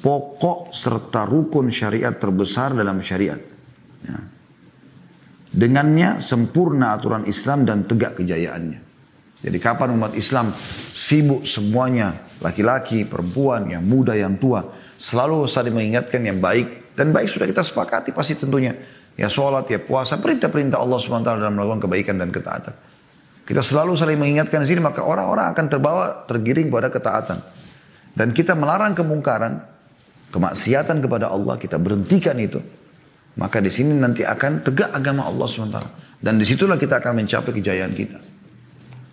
Pokok 0.00 0.72
serta 0.76 1.24
rukun 1.24 1.72
syariat 1.72 2.12
terbesar 2.16 2.76
dalam 2.76 3.00
syariat. 3.00 3.55
Ya. 4.06 4.18
Dengannya 5.56 6.20
sempurna 6.22 6.94
aturan 6.94 7.24
Islam 7.26 7.64
dan 7.66 7.88
tegak 7.88 8.20
kejayaannya. 8.20 8.86
Jadi 9.40 9.58
kapan 9.60 9.94
umat 9.94 10.12
Islam 10.16 10.50
sibuk 10.96 11.44
semuanya, 11.44 12.16
laki-laki, 12.40 13.04
perempuan, 13.04 13.68
yang 13.68 13.84
muda, 13.84 14.16
yang 14.16 14.40
tua, 14.40 14.64
selalu 14.96 15.44
saling 15.46 15.76
mengingatkan 15.76 16.24
yang 16.24 16.40
baik. 16.40 16.96
Dan 16.96 17.12
baik 17.12 17.28
sudah 17.28 17.44
kita 17.44 17.60
sepakati 17.60 18.16
pasti 18.16 18.36
tentunya. 18.40 18.72
Ya 19.16 19.28
sholat, 19.32 19.68
ya 19.68 19.80
puasa, 19.80 20.20
perintah-perintah 20.20 20.76
Allah 20.76 21.00
SWT 21.00 21.24
dalam 21.40 21.56
melakukan 21.56 21.88
kebaikan 21.88 22.20
dan 22.20 22.28
ketaatan. 22.28 22.74
Kita 23.46 23.62
selalu 23.62 23.96
saling 23.96 24.18
mengingatkan 24.18 24.60
di 24.64 24.68
sini, 24.68 24.82
maka 24.82 25.00
orang-orang 25.06 25.54
akan 25.54 25.64
terbawa, 25.70 26.04
tergiring 26.28 26.68
pada 26.68 26.92
ketaatan. 26.92 27.38
Dan 28.12 28.32
kita 28.36 28.52
melarang 28.56 28.92
kemungkaran, 28.92 29.60
kemaksiatan 30.34 31.00
kepada 31.00 31.32
Allah, 31.32 31.56
kita 31.56 31.80
berhentikan 31.80 32.36
itu. 32.40 32.60
Maka 33.36 33.60
di 33.60 33.68
sini 33.68 33.92
nanti 33.92 34.24
akan 34.24 34.64
tegak 34.64 34.96
agama 34.96 35.28
Allah 35.28 35.44
SWT. 35.44 35.80
Dan 36.16 36.40
di 36.40 36.48
situlah 36.48 36.80
kita 36.80 37.04
akan 37.04 37.24
mencapai 37.24 37.52
kejayaan 37.52 37.92
kita. 37.92 38.18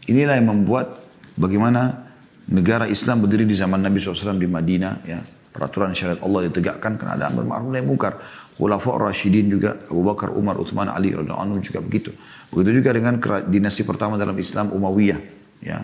Inilah 0.07 0.39
yang 0.39 0.47
membuat 0.47 0.95
bagaimana 1.35 2.07
negara 2.47 2.87
Islam 2.87 3.27
berdiri 3.27 3.43
di 3.43 3.55
zaman 3.55 3.83
Nabi 3.83 3.99
SAW 3.99 4.39
di 4.39 4.47
Madinah. 4.47 4.93
Ya, 5.03 5.19
peraturan 5.51 5.91
syariat 5.91 6.23
Allah 6.23 6.47
ditegakkan 6.47 6.95
karena 6.95 7.19
ada 7.19 7.25
amar 7.27 7.43
ma'ruf 7.43 7.69
nahi 7.71 7.83
munkar. 7.83 8.15
Khulafa 8.55 9.11
Rashidin 9.11 9.49
juga 9.49 9.75
Abu 9.89 10.05
Bakar, 10.05 10.29
Umar, 10.31 10.55
Uthman, 10.61 10.87
Ali 10.87 11.11
radhiyallahu 11.11 11.59
juga 11.59 11.83
begitu. 11.83 12.15
Begitu 12.53 12.79
juga 12.79 12.93
dengan 12.95 13.17
dinasti 13.49 13.83
pertama 13.83 14.15
dalam 14.15 14.37
Islam 14.39 14.71
Umayyah 14.71 15.19
ya. 15.59 15.83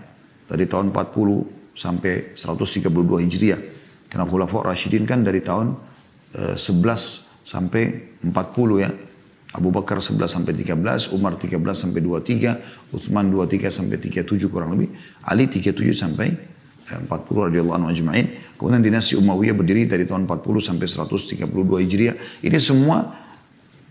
Dari 0.50 0.64
tahun 0.66 0.90
40 0.90 1.76
sampai 1.76 2.34
132 2.34 2.88
Hijriah. 3.26 3.60
Karena 4.10 4.24
Khulafa 4.26 4.72
Rashidin 4.72 5.06
kan 5.06 5.22
dari 5.22 5.44
tahun 5.44 5.76
eh, 6.34 6.54
11 6.58 7.29
sampai 7.50 8.14
40 8.22 8.30
ya. 8.78 8.90
Abu 9.50 9.74
Bakar 9.74 9.98
11 9.98 10.30
sampai 10.30 10.54
13, 10.54 11.10
Umar 11.10 11.34
13 11.34 11.58
sampai 11.74 11.98
23, 11.98 12.94
Uthman 12.94 13.34
23 13.34 13.66
sampai 13.74 13.98
37 13.98 14.46
kurang 14.46 14.78
lebih, 14.78 14.94
Ali 15.26 15.50
37 15.50 15.90
sampai 15.90 16.30
40 16.86 17.10
eh, 17.10 17.42
radhiyallahu 17.50 17.76
anhu 17.82 17.90
ajma'in. 17.90 18.30
Kemudian 18.54 18.78
dinasti 18.78 19.18
Umayyah 19.18 19.58
berdiri 19.58 19.90
dari 19.90 20.06
tahun 20.06 20.30
40 20.30 20.62
sampai 20.62 20.86
132 20.86 21.82
Hijriah. 21.82 22.14
Ini 22.46 22.58
semua 22.62 23.10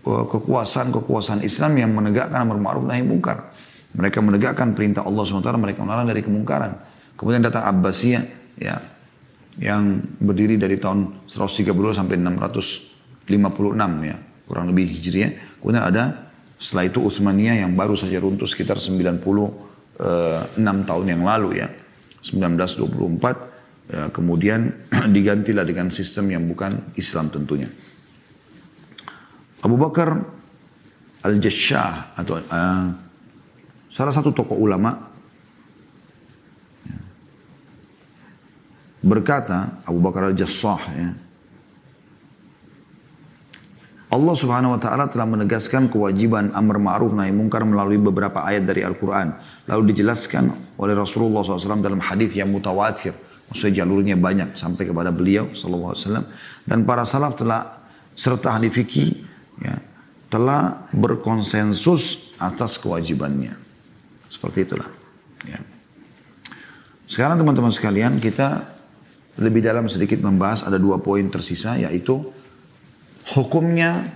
kekuasaan-kekuasaan 0.00 1.44
Islam 1.44 1.76
yang 1.76 1.92
menegakkan 1.92 2.40
amar 2.40 2.56
ma'ruf 2.56 2.88
nahi 2.88 3.04
mungkar. 3.04 3.52
Mereka 3.92 4.24
menegakkan 4.24 4.72
perintah 4.72 5.04
Allah 5.04 5.28
SWT, 5.28 5.50
mereka 5.60 5.84
melarang 5.84 6.08
dari 6.08 6.24
kemungkaran. 6.24 6.72
Kemudian 7.20 7.44
datang 7.44 7.68
Abbasiyah, 7.68 8.24
ya, 8.56 8.80
yang 9.60 10.00
berdiri 10.16 10.56
dari 10.56 10.80
tahun 10.80 11.28
130 11.28 11.68
sampai 11.92 12.16
656 13.30 14.10
ya, 14.10 14.16
kurang 14.50 14.66
lebih 14.74 14.90
Hijriah. 14.90 15.62
Kemudian 15.62 15.84
ada 15.86 16.32
setelah 16.58 16.90
itu 16.90 16.98
Uthmaniyah 16.98 17.62
yang 17.62 17.78
baru 17.78 17.94
saja 17.94 18.18
runtuh 18.18 18.50
sekitar 18.50 18.82
96 18.82 19.22
eh, 20.02 20.82
tahun 20.84 21.06
yang 21.06 21.22
lalu 21.22 21.62
ya. 21.62 21.70
1924 22.20 23.88
ya, 23.88 24.12
kemudian 24.12 24.60
digantilah 25.16 25.64
dengan 25.64 25.88
sistem 25.88 26.28
yang 26.34 26.44
bukan 26.44 26.92
Islam 27.00 27.32
tentunya. 27.32 27.70
Abu 29.60 29.76
Bakar 29.76 30.20
Al-Jashah 31.20 32.16
atau 32.16 32.40
uh, 32.40 32.86
salah 33.92 34.12
satu 34.12 34.32
tokoh 34.32 34.56
ulama 34.56 34.96
berkata 39.04 39.84
Abu 39.84 40.00
Bakar 40.00 40.32
Al-Jassah 40.32 40.80
ya, 40.96 41.08
Allah 44.10 44.34
subhanahu 44.34 44.74
wa 44.74 44.80
ta'ala 44.82 45.06
telah 45.06 45.22
menegaskan 45.22 45.86
kewajiban 45.86 46.50
amr 46.50 46.82
ma'ruf 46.82 47.14
nahi 47.14 47.30
mungkar 47.30 47.62
melalui 47.62 47.94
beberapa 48.02 48.42
ayat 48.42 48.66
dari 48.66 48.82
Al-Quran. 48.82 49.38
Lalu 49.70 49.94
dijelaskan 49.94 50.74
oleh 50.82 50.98
Rasulullah 50.98 51.46
SAW 51.46 51.78
dalam 51.78 52.02
hadis 52.02 52.34
yang 52.34 52.50
mutawatir. 52.50 53.14
Maksudnya 53.50 53.86
jalurnya 53.86 54.18
banyak 54.18 54.58
sampai 54.58 54.90
kepada 54.90 55.14
beliau 55.14 55.54
SAW. 55.54 55.94
Dan 56.66 56.82
para 56.82 57.06
salaf 57.06 57.38
telah 57.38 57.86
serta 58.10 58.58
ahli 58.58 58.66
fikih 58.66 59.10
ya, 59.62 59.78
telah 60.26 60.90
berkonsensus 60.90 62.34
atas 62.42 62.82
kewajibannya. 62.82 63.54
Seperti 64.26 64.66
itulah. 64.66 64.90
Ya. 65.46 65.62
Sekarang 67.06 67.38
teman-teman 67.38 67.70
sekalian 67.70 68.18
kita 68.18 68.66
lebih 69.38 69.62
dalam 69.62 69.86
sedikit 69.86 70.18
membahas 70.18 70.66
ada 70.66 70.82
dua 70.82 70.98
poin 70.98 71.22
tersisa 71.30 71.78
yaitu 71.78 72.39
hukumnya 73.36 74.06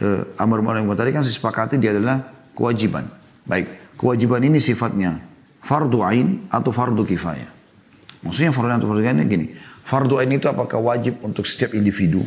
eh, 0.00 0.22
amar 0.40 0.62
ma'ruf 0.62 0.82
yang 0.82 0.98
tadi 0.98 1.10
kan 1.14 1.22
disepakati 1.22 1.76
dia 1.78 1.94
adalah 1.94 2.22
kewajiban. 2.56 3.06
Baik, 3.42 3.96
kewajiban 3.98 4.42
ini 4.42 4.62
sifatnya 4.62 5.18
fardu 5.62 6.02
ain 6.06 6.46
atau 6.50 6.70
fardu 6.70 7.02
kifayah. 7.06 7.50
Maksudnya 8.22 8.54
fardu 8.54 8.68
ain 8.70 8.78
atau 8.78 8.88
fardu 8.90 9.02
kifayah 9.02 9.26
gini. 9.26 9.46
Fardu 9.82 10.14
ain 10.22 10.30
itu 10.30 10.46
apakah 10.46 10.78
wajib 10.78 11.18
untuk 11.26 11.44
setiap 11.46 11.74
individu 11.74 12.22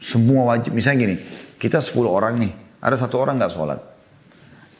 semua 0.00 0.56
wajib. 0.56 0.72
Misalnya 0.72 0.98
gini, 1.06 1.16
kita 1.60 1.78
10 1.78 2.08
orang 2.08 2.40
nih, 2.40 2.52
ada 2.80 2.96
satu 2.96 3.20
orang 3.20 3.36
nggak 3.36 3.52
sholat. 3.52 3.80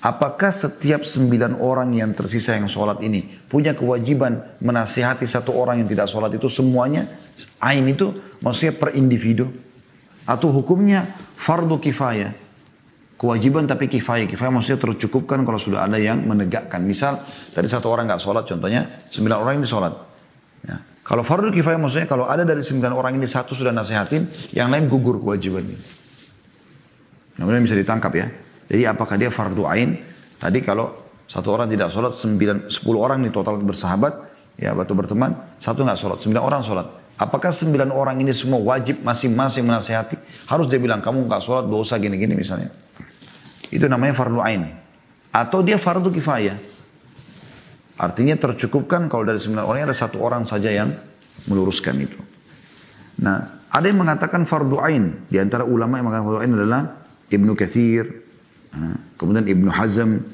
Apakah 0.00 0.48
setiap 0.48 1.04
sembilan 1.04 1.60
orang 1.60 1.92
yang 1.92 2.16
tersisa 2.16 2.56
yang 2.56 2.72
sholat 2.72 3.04
ini 3.04 3.20
punya 3.20 3.76
kewajiban 3.76 4.56
menasihati 4.64 5.28
satu 5.28 5.52
orang 5.52 5.84
yang 5.84 5.88
tidak 5.92 6.08
sholat 6.08 6.32
itu 6.32 6.48
semuanya? 6.48 7.04
Ain 7.60 7.84
itu 7.86 8.16
maksudnya 8.40 8.72
per 8.72 8.96
individu. 8.96 9.52
Atau 10.24 10.48
hukumnya 10.48 11.04
fardu 11.36 11.76
kifayah. 11.80 12.32
Kewajiban 13.20 13.68
tapi 13.68 13.88
kifayah. 13.92 14.24
Kifayah 14.24 14.48
maksudnya 14.48 14.80
tercukupkan 14.80 15.44
kalau 15.44 15.60
sudah 15.60 15.84
ada 15.84 16.00
yang 16.00 16.24
menegakkan. 16.24 16.80
Misal 16.80 17.20
tadi 17.52 17.68
satu 17.68 17.92
orang 17.92 18.08
nggak 18.08 18.22
sholat 18.24 18.48
contohnya, 18.48 18.88
sembilan 19.12 19.36
orang 19.36 19.54
ini 19.60 19.68
sholat. 19.68 19.92
Ya. 20.64 20.80
Kalau 21.04 21.20
fardu 21.20 21.52
kifayah 21.52 21.76
maksudnya 21.76 22.08
kalau 22.08 22.24
ada 22.24 22.48
dari 22.48 22.64
sembilan 22.64 22.96
orang 22.96 23.20
ini 23.20 23.28
satu 23.28 23.52
sudah 23.52 23.76
nasihatin, 23.76 24.24
yang 24.56 24.72
lain 24.72 24.88
gugur 24.88 25.20
kewajibannya. 25.20 25.76
Kemudian 27.36 27.60
bisa 27.64 27.76
ditangkap 27.76 28.12
ya. 28.16 28.26
Jadi 28.70 28.82
apakah 28.88 29.16
dia 29.20 29.28
fardu 29.28 29.64
ain? 29.68 30.00
Tadi 30.40 30.60
kalau 30.64 30.92
satu 31.28 31.52
orang 31.52 31.68
tidak 31.68 31.92
sholat, 31.92 32.12
sembilan, 32.16 32.72
sepuluh 32.72 33.04
orang 33.04 33.20
ini 33.20 33.28
total 33.32 33.60
bersahabat, 33.60 34.12
ya 34.56 34.72
batu 34.72 34.96
berteman, 34.96 35.56
satu 35.60 35.84
nggak 35.84 35.98
sholat, 35.98 36.18
sembilan 36.20 36.42
orang 36.44 36.60
sholat. 36.64 36.99
Apakah 37.20 37.52
sembilan 37.52 37.92
orang 37.92 38.16
ini 38.24 38.32
semua 38.32 38.56
wajib 38.64 39.04
masing-masing 39.04 39.68
menasihati? 39.68 40.16
Harus 40.48 40.72
dia 40.72 40.80
bilang 40.80 41.04
kamu 41.04 41.28
nggak 41.28 41.44
sholat 41.44 41.68
dosa 41.68 42.00
gini-gini 42.00 42.32
misalnya. 42.32 42.72
Itu 43.68 43.84
namanya 43.92 44.16
fardu 44.16 44.40
ain. 44.40 44.72
Atau 45.28 45.60
dia 45.60 45.76
fardu 45.76 46.08
kifayah. 46.08 46.56
Artinya 48.00 48.40
tercukupkan 48.40 49.12
kalau 49.12 49.28
dari 49.28 49.36
sembilan 49.36 49.68
orang 49.68 49.92
ada 49.92 49.92
satu 49.92 50.16
orang 50.16 50.48
saja 50.48 50.72
yang 50.72 50.88
meluruskan 51.44 52.00
itu. 52.00 52.16
Nah, 53.20 53.68
ada 53.68 53.84
yang 53.84 54.00
mengatakan 54.00 54.48
fardu 54.48 54.80
ain. 54.80 55.28
Di 55.28 55.36
antara 55.36 55.68
ulama 55.68 56.00
yang 56.00 56.08
mengatakan 56.08 56.24
fardu 56.24 56.40
ain 56.40 56.52
adalah 56.56 56.82
Ibnu 57.28 57.52
Kathir, 57.52 58.08
kemudian 59.20 59.44
Ibnu 59.44 59.68
Hazm. 59.68 60.24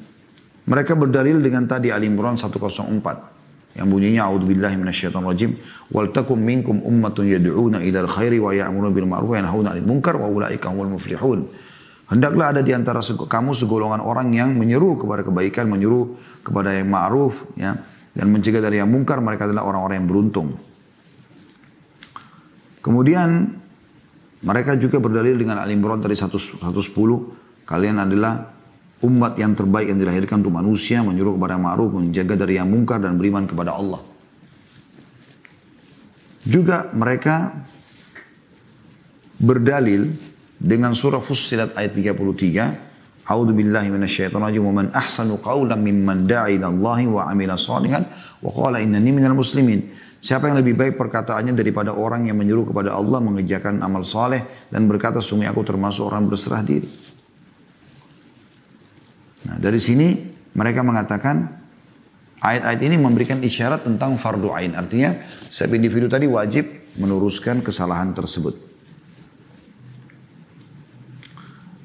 Mereka 0.63 0.95
berdalil 0.95 1.43
dengan 1.43 1.67
tadi 1.67 1.91
Ali 1.91 2.07
Imran 2.07 2.39
104 2.39 3.36
yang 3.77 3.87
bunyinya 3.87 4.25
a'udzubillahi 4.25 4.75
minasyaitonir 4.81 5.29
rajim 5.29 5.51
wal 5.93 6.09
takum 6.09 6.41
minkum 6.41 6.81
ummatun 6.81 7.29
yad'una 7.29 7.85
ilal 7.85 8.09
khairi 8.09 8.41
wa 8.41 8.51
ya'muruna 8.51 8.91
bil 8.91 9.05
ma'ruf 9.05 9.29
wa 9.29 9.37
yanhauna 9.37 9.77
'anil 9.77 9.85
munkar 9.85 10.17
wa 10.17 10.25
ulaika 10.25 10.73
humul 10.73 10.97
muflihun. 10.97 11.45
Hendaklah 12.07 12.55
ada 12.55 12.61
di 12.65 12.71
antara 12.71 13.03
kamu 13.03 13.51
segolongan 13.53 13.99
orang 14.01 14.33
yang 14.33 14.55
menyeru 14.55 14.97
kepada 14.97 15.27
kebaikan, 15.27 15.67
menyeru 15.67 16.15
kepada 16.41 16.73
yang 16.73 16.87
ma'ruf, 16.87 17.43
ya, 17.59 17.75
dan 18.15 18.25
mencegah 18.33 18.63
dari 18.63 18.81
yang 18.81 18.89
mungkar 18.89 19.21
mereka 19.21 19.45
adalah 19.45 19.67
orang-orang 19.67 20.01
yang 20.01 20.09
beruntung. 20.09 20.55
Kemudian 22.81 23.51
mereka 24.47 24.79
juga 24.79 25.03
berdalil 25.03 25.35
dengan 25.35 25.59
Al-Imran 25.59 25.99
tadi 25.99 26.15
110 26.15 26.63
kalian 27.67 27.97
adalah 27.99 28.56
umat 29.05 29.37
yang 29.37 29.53
terbaik 29.53 29.93
yang 29.93 29.99
dilahirkan 30.01 30.41
untuk 30.41 30.57
manusia 30.57 31.05
menyuruh 31.05 31.37
kepada 31.37 31.61
ma'ruf 31.61 31.93
menjaga 31.93 32.33
dari 32.33 32.57
yang 32.57 32.69
mungkar 32.71 32.97
dan 32.97 33.17
beriman 33.19 33.45
kepada 33.45 33.77
Allah. 33.77 34.01
Juga 36.47 36.89
mereka 36.95 37.53
berdalil 39.37 40.09
dengan 40.57 40.97
surah 40.97 41.21
Fussilat 41.21 41.77
ayat 41.77 41.93
33 41.93 42.87
A'udzu 43.27 43.51
billahi 43.51 43.91
minasyaitonir 43.91 44.39
rajim 44.39 44.63
wa 44.71 44.79
man 44.79 44.87
ahsanu 44.95 45.35
qawlan 45.43 45.83
mimman 45.83 46.23
da'a 46.23 46.47
ila 46.47 46.71
Allah 46.71 46.99
wa 47.11 47.21
'amila 47.27 47.59
shalihan 47.59 48.07
wa 48.39 48.49
qala 48.55 48.79
innani 48.79 49.11
minal 49.11 49.35
muslimin. 49.35 49.91
Siapa 50.23 50.47
yang 50.47 50.63
lebih 50.63 50.79
baik 50.79 50.95
perkataannya 50.95 51.51
daripada 51.51 51.91
orang 51.91 52.31
yang 52.31 52.39
menyuruh 52.39 52.71
kepada 52.71 52.95
Allah 52.95 53.19
mengerjakan 53.19 53.83
amal 53.83 54.07
saleh 54.07 54.71
dan 54.71 54.87
berkata 54.87 55.19
sungguh 55.19 55.45
aku 55.45 55.61
termasuk 55.67 56.07
orang 56.07 56.25
berserah 56.31 56.63
diri. 56.63 56.87
Nah, 59.45 59.61
dari 59.61 59.77
sini 59.77 60.17
mereka 60.57 60.81
mengatakan 60.81 61.45
ayat-ayat 62.41 62.81
ini 62.81 62.97
memberikan 62.97 63.37
isyarat 63.37 63.85
tentang 63.85 64.17
fardu 64.17 64.49
ain. 64.57 64.73
Artinya 64.73 65.13
setiap 65.53 65.77
individu 65.77 66.09
tadi 66.09 66.25
wajib 66.25 66.65
meluruskan 66.97 67.61
kesalahan 67.61 68.17
tersebut. 68.17 68.67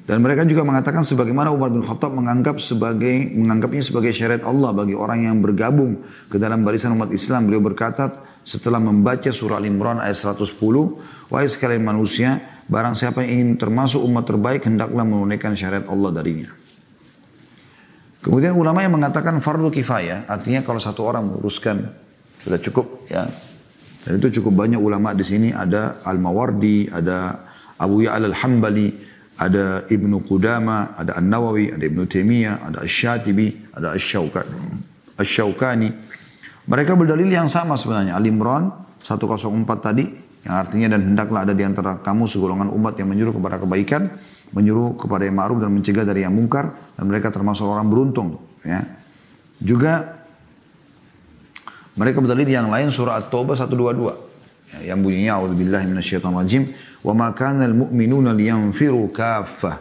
Dan 0.02 0.18
mereka 0.18 0.42
juga 0.42 0.66
mengatakan 0.66 1.06
sebagaimana 1.06 1.54
Umar 1.54 1.70
bin 1.70 1.80
Khattab 1.80 2.10
menganggap 2.12 2.58
sebagai 2.58 3.32
menganggapnya 3.38 3.86
sebagai 3.86 4.10
syariat 4.10 4.42
Allah 4.42 4.74
bagi 4.74 4.98
orang 4.98 5.24
yang 5.30 5.38
bergabung 5.38 6.02
ke 6.26 6.36
dalam 6.42 6.66
barisan 6.66 6.98
umat 6.98 7.14
Islam. 7.14 7.46
Beliau 7.46 7.62
berkata 7.62 8.10
setelah 8.42 8.82
membaca 8.82 9.30
surah 9.30 9.62
Al-Imran 9.62 10.02
ayat 10.02 10.18
110, 10.18 10.58
wahai 11.30 11.46
sekalian 11.46 11.86
manusia, 11.86 12.42
barang 12.66 12.98
siapa 12.98 13.22
yang 13.22 13.30
ingin 13.38 13.50
termasuk 13.62 14.02
umat 14.02 14.26
terbaik 14.26 14.66
hendaklah 14.66 15.06
menunaikan 15.06 15.54
syariat 15.54 15.86
Allah 15.86 16.10
darinya. 16.10 16.50
Kemudian 18.22 18.54
ulama 18.54 18.86
yang 18.86 18.94
mengatakan 18.94 19.42
fardu 19.42 19.74
kifayah, 19.74 20.30
artinya 20.30 20.62
kalau 20.62 20.78
satu 20.78 21.02
orang 21.02 21.26
meluruskan 21.26 21.82
sudah 22.38 22.58
cukup 22.62 23.10
ya. 23.10 23.26
Dan 24.02 24.18
itu 24.18 24.42
cukup 24.42 24.62
banyak 24.66 24.78
ulama 24.78 25.10
di 25.14 25.26
sini 25.26 25.50
ada 25.50 26.02
Al-Mawardi, 26.06 26.90
ada 26.90 27.38
Abu 27.78 28.06
Ya'al 28.06 28.30
Al-Hambali, 28.30 28.94
ada 29.38 29.86
Ibnu 29.90 30.22
Qudama, 30.22 30.94
ada 30.94 31.18
An-Nawawi, 31.18 31.74
ada 31.74 31.82
Ibnu 31.82 32.06
Taimiyah, 32.06 32.62
ada 32.62 32.86
Asy-Syatibi, 32.86 33.74
ada 33.74 33.94
Asy-Syaukani. 33.98 35.90
Mereka 36.62 36.94
berdalil 36.94 37.26
yang 37.26 37.50
sama 37.50 37.74
sebenarnya. 37.74 38.14
Al-Imran 38.14 38.70
104 39.02 39.42
tadi 39.82 40.06
yang 40.46 40.54
artinya 40.58 40.94
dan 40.94 41.14
hendaklah 41.14 41.42
ada 41.46 41.54
di 41.54 41.62
antara 41.66 41.98
kamu 42.02 42.26
segolongan 42.30 42.70
umat 42.70 42.94
yang 42.98 43.10
menyuruh 43.10 43.34
kepada 43.34 43.58
kebaikan, 43.62 44.10
menyuruh 44.55 44.95
kepada 44.95 45.27
yang 45.27 45.37
ma'ruf 45.37 45.59
dan 45.59 45.71
mencegah 45.71 46.07
dari 46.07 46.23
yang 46.23 46.33
mungkar 46.33 46.95
dan 46.95 47.03
mereka 47.05 47.29
termasuk 47.29 47.67
orang 47.67 47.87
beruntung, 47.87 48.39
ya. 48.63 48.83
Juga 49.57 50.21
mereka 51.97 52.21
berdalil 52.21 52.45
yang 52.45 52.69
lain 52.69 52.93
surah 52.93 53.17
At-Taubah 53.25 53.57
122 53.57 53.73
ya, 54.77 54.93
yang 54.93 55.01
bunyinya 55.01 55.41
a'udzubillahi 55.41 55.85
minasyaitonirrajim 55.89 56.63
وما 57.07 57.29
كان 57.29 57.63
المؤمنون 57.63 58.35
لينفروا 58.35 59.07
كافة 59.15 59.73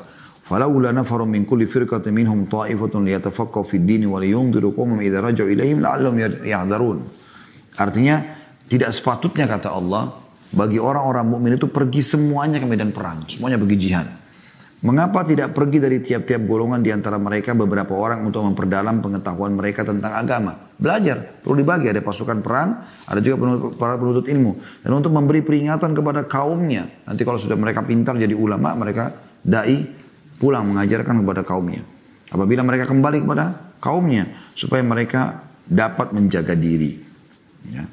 فلولا 0.46 0.90
نفر 0.92 1.20
من 1.24 1.42
كل 1.44 1.66
فرقة 1.66 2.04
منهم 2.06 2.44
طائفة 2.46 2.94
ليتفقهوا 2.94 3.66
في 3.66 3.76
الدين 3.82 4.06
ولينذروا 4.06 4.72
قومهم 4.76 5.00
إذا 5.00 5.18
رجعوا 5.20 5.50
إليهم 5.50 5.80
لعلهم 5.80 6.14
يحذرون 6.46 6.98
Artinya 7.76 8.24
tidak 8.72 8.88
sepatutnya 8.88 9.44
kata 9.44 9.68
Allah 9.68 10.08
bagi 10.48 10.80
orang-orang 10.80 11.28
mukmin 11.28 11.60
itu 11.60 11.68
pergi 11.68 12.00
semuanya 12.00 12.56
ke 12.56 12.64
medan 12.64 12.88
perang, 12.88 13.28
semuanya 13.28 13.60
pergi 13.60 13.76
jihad. 13.76 14.08
Mengapa 14.81 15.21
tidak 15.21 15.53
pergi 15.53 15.77
dari 15.77 16.01
tiap-tiap 16.01 16.41
golongan 16.41 16.81
di 16.81 16.89
antara 16.89 17.21
mereka 17.21 17.53
beberapa 17.53 17.93
orang 17.93 18.25
untuk 18.25 18.41
memperdalam 18.41 18.97
pengetahuan 18.97 19.53
mereka 19.53 19.85
tentang 19.85 20.09
agama? 20.09 20.57
Belajar, 20.73 21.37
perlu 21.45 21.61
dibagi. 21.61 21.93
Ada 21.93 22.01
pasukan 22.01 22.41
perang, 22.41 22.81
ada 23.05 23.21
juga 23.21 23.69
para 23.77 23.93
penuntut 24.01 24.25
ilmu. 24.25 24.57
Dan 24.81 24.97
untuk 24.97 25.13
memberi 25.13 25.45
peringatan 25.45 25.93
kepada 25.93 26.25
kaumnya. 26.25 26.89
Nanti 27.05 27.21
kalau 27.21 27.37
sudah 27.37 27.53
mereka 27.53 27.85
pintar 27.85 28.17
jadi 28.17 28.33
ulama, 28.33 28.73
mereka 28.73 29.13
da'i 29.45 29.85
pulang 30.41 30.73
mengajarkan 30.73 31.13
kepada 31.21 31.45
kaumnya. 31.45 31.85
Apabila 32.33 32.65
mereka 32.65 32.89
kembali 32.89 33.21
kepada 33.21 33.77
kaumnya, 33.77 34.49
supaya 34.57 34.81
mereka 34.81 35.45
dapat 35.61 36.09
menjaga 36.09 36.57
diri. 36.57 36.97
Ya. 37.69 37.85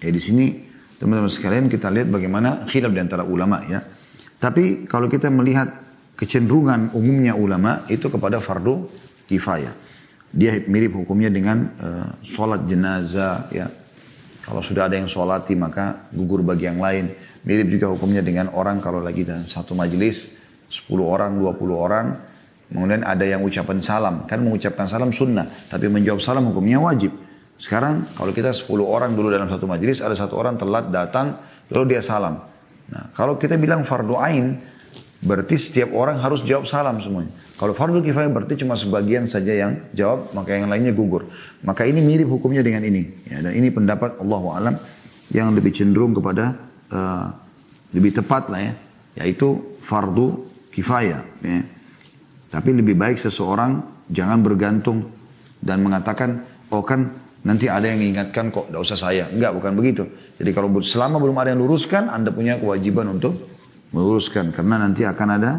Eh 0.00 0.08
di 0.08 0.24
sini 0.24 0.56
teman-teman 0.96 1.28
sekalian 1.28 1.68
kita 1.68 1.92
lihat 1.92 2.08
bagaimana 2.08 2.64
khilaf 2.64 2.96
di 2.96 3.00
antara 3.04 3.28
ulama 3.28 3.60
ya. 3.68 3.99
Tapi 4.40 4.88
kalau 4.88 5.06
kita 5.12 5.28
melihat 5.28 5.68
kecenderungan 6.16 6.96
umumnya 6.96 7.36
ulama 7.36 7.84
itu 7.92 8.08
kepada 8.08 8.40
fardu 8.40 8.88
kifayah. 9.28 9.76
Dia 10.32 10.56
mirip 10.64 10.96
hukumnya 10.96 11.28
dengan 11.28 11.68
uh, 11.76 12.08
sholat 12.24 12.64
jenazah 12.64 13.52
ya. 13.52 13.68
Kalau 14.40 14.64
sudah 14.64 14.88
ada 14.88 14.96
yang 14.96 15.06
sholati 15.06 15.52
maka 15.54 16.08
gugur 16.08 16.40
bagi 16.40 16.64
yang 16.72 16.80
lain. 16.80 17.12
Mirip 17.44 17.68
juga 17.68 17.92
hukumnya 17.92 18.24
dengan 18.24 18.48
orang 18.56 18.80
kalau 18.80 19.04
lagi 19.04 19.28
dalam 19.28 19.44
satu 19.44 19.76
majelis 19.76 20.40
10 20.72 20.88
orang, 21.04 21.36
20 21.36 21.60
orang. 21.76 22.06
Kemudian 22.70 23.02
ada 23.04 23.26
yang 23.26 23.44
ucapan 23.44 23.82
salam. 23.84 24.24
Kan 24.24 24.40
mengucapkan 24.40 24.88
salam 24.88 25.12
sunnah. 25.12 25.44
Tapi 25.68 25.90
menjawab 25.92 26.22
salam 26.22 26.48
hukumnya 26.48 26.80
wajib. 26.80 27.12
Sekarang 27.60 28.08
kalau 28.16 28.32
kita 28.32 28.56
10 28.56 28.70
orang 28.80 29.12
dulu 29.12 29.28
dalam 29.28 29.50
satu 29.50 29.68
majelis. 29.68 30.00
Ada 30.00 30.16
satu 30.16 30.38
orang 30.38 30.56
telat 30.56 30.88
datang. 30.88 31.36
Lalu 31.68 31.96
dia 31.98 32.02
salam. 32.02 32.49
Nah, 32.90 33.14
kalau 33.14 33.38
kita 33.38 33.54
bilang 33.54 33.86
fardu 33.86 34.18
ain, 34.18 34.58
berarti 35.22 35.54
setiap 35.56 35.94
orang 35.94 36.18
harus 36.18 36.42
jawab 36.42 36.66
salam 36.66 36.98
semuanya. 36.98 37.30
Kalau 37.60 37.76
fardu 37.76 38.00
kifayah 38.00 38.32
berarti 38.32 38.64
cuma 38.64 38.74
sebagian 38.74 39.28
saja 39.28 39.52
yang 39.52 39.72
jawab, 39.92 40.32
maka 40.32 40.56
yang 40.56 40.66
lainnya 40.66 40.96
gugur. 40.96 41.28
Maka 41.60 41.84
ini 41.84 42.00
mirip 42.00 42.26
hukumnya 42.26 42.64
dengan 42.64 42.82
ini. 42.88 43.28
Ya, 43.28 43.44
dan 43.44 43.52
ini 43.52 43.68
pendapat 43.68 44.16
Allah 44.18 44.42
alam 44.56 44.74
yang 45.30 45.52
lebih 45.54 45.70
cenderung 45.70 46.16
kepada 46.16 46.56
uh, 46.90 47.26
lebih 47.94 48.16
tepat 48.16 48.48
lah 48.48 48.60
ya, 48.64 48.72
yaitu 49.22 49.76
fardu 49.84 50.50
kifayah. 50.72 51.22
Ya. 51.44 51.62
Tapi 52.50 52.74
lebih 52.74 52.98
baik 52.98 53.20
seseorang 53.20 53.84
jangan 54.10 54.42
bergantung 54.42 55.06
dan 55.60 55.84
mengatakan, 55.84 56.42
oh 56.72 56.82
kan 56.82 57.12
Nanti 57.40 57.72
ada 57.72 57.88
yang 57.88 57.96
mengingatkan 57.96 58.52
kok, 58.52 58.68
tidak 58.68 58.80
usah 58.84 58.98
saya. 59.00 59.24
Enggak, 59.32 59.56
bukan 59.56 59.72
begitu. 59.72 60.04
Jadi 60.36 60.50
kalau 60.52 60.68
selama 60.84 61.16
belum 61.16 61.36
ada 61.40 61.56
yang 61.56 61.64
luruskan, 61.64 62.12
Anda 62.12 62.28
punya 62.36 62.60
kewajiban 62.60 63.08
untuk 63.16 63.32
meluruskan. 63.96 64.52
Karena 64.52 64.76
nanti 64.76 65.08
akan 65.08 65.28
ada 65.40 65.52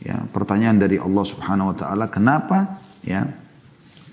ya 0.00 0.24
pertanyaan 0.32 0.80
dari 0.80 0.96
Allah 0.96 1.24
Subhanahu 1.28 1.72
Wa 1.72 1.76
Taala, 1.76 2.08
kenapa 2.08 2.80
ya 3.04 3.28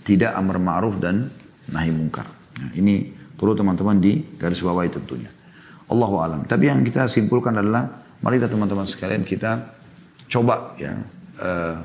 tidak 0.03 0.35
amar 0.35 0.59
ma'ruf 0.59 0.99
dan 0.99 1.31
nahi 1.71 1.95
mungkar. 1.95 2.27
Nah, 2.59 2.75
ini 2.75 3.07
perlu 3.39 3.55
teman-teman 3.55 4.03
di 4.03 4.19
garis 4.35 4.59
bawahi 4.59 4.91
tentunya. 4.91 5.31
Allahu 5.87 6.19
alam. 6.19 6.43
Tapi 6.43 6.67
yang 6.67 6.83
kita 6.83 7.07
simpulkan 7.07 7.55
adalah, 7.55 7.87
mari 8.19 8.39
teman-teman 8.39 8.83
sekalian 8.83 9.23
kita 9.23 9.63
coba 10.27 10.75
ya 10.75 10.91
uh, 11.39 11.75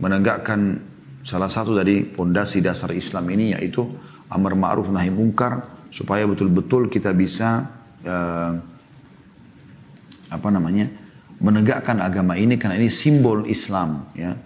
menegakkan 0.00 0.80
salah 1.20 1.52
satu 1.52 1.76
dari 1.76 2.04
pondasi 2.04 2.64
dasar 2.64 2.92
Islam 2.96 3.28
ini 3.28 3.52
yaitu 3.52 3.84
amar 4.30 4.54
ma'ruf 4.54 4.86
nahi 4.88 5.10
mungkar 5.10 5.66
supaya 5.90 6.22
betul-betul 6.24 6.86
kita 6.86 7.10
bisa 7.10 7.66
uh, 8.06 8.54
apa 10.30 10.48
namanya 10.54 10.86
menegakkan 11.42 11.98
agama 11.98 12.38
ini 12.38 12.54
karena 12.54 12.78
ini 12.78 12.88
simbol 12.88 13.44
Islam 13.50 14.06
ya. 14.14 14.38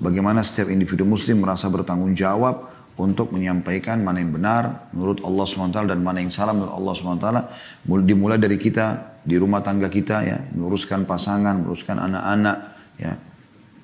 Bagaimana 0.00 0.40
setiap 0.40 0.72
individu 0.72 1.04
muslim 1.04 1.44
merasa 1.44 1.68
bertanggung 1.68 2.16
jawab 2.16 2.72
untuk 2.96 3.36
menyampaikan 3.36 4.00
mana 4.00 4.20
yang 4.20 4.32
benar 4.32 4.88
menurut 4.96 5.20
Allah 5.20 5.44
SWT 5.44 5.76
dan 5.88 6.00
mana 6.00 6.24
yang 6.24 6.32
salah 6.32 6.56
menurut 6.56 6.72
Allah 6.72 6.94
SWT 6.96 7.28
dimulai 8.08 8.40
dari 8.40 8.56
kita 8.56 9.20
di 9.20 9.36
rumah 9.36 9.60
tangga 9.60 9.92
kita 9.92 10.24
ya. 10.24 10.40
Meluruskan 10.56 11.04
pasangan 11.04 11.64
meluruskan 11.64 12.00
anak-anak 12.00 12.56
ya 12.96 13.12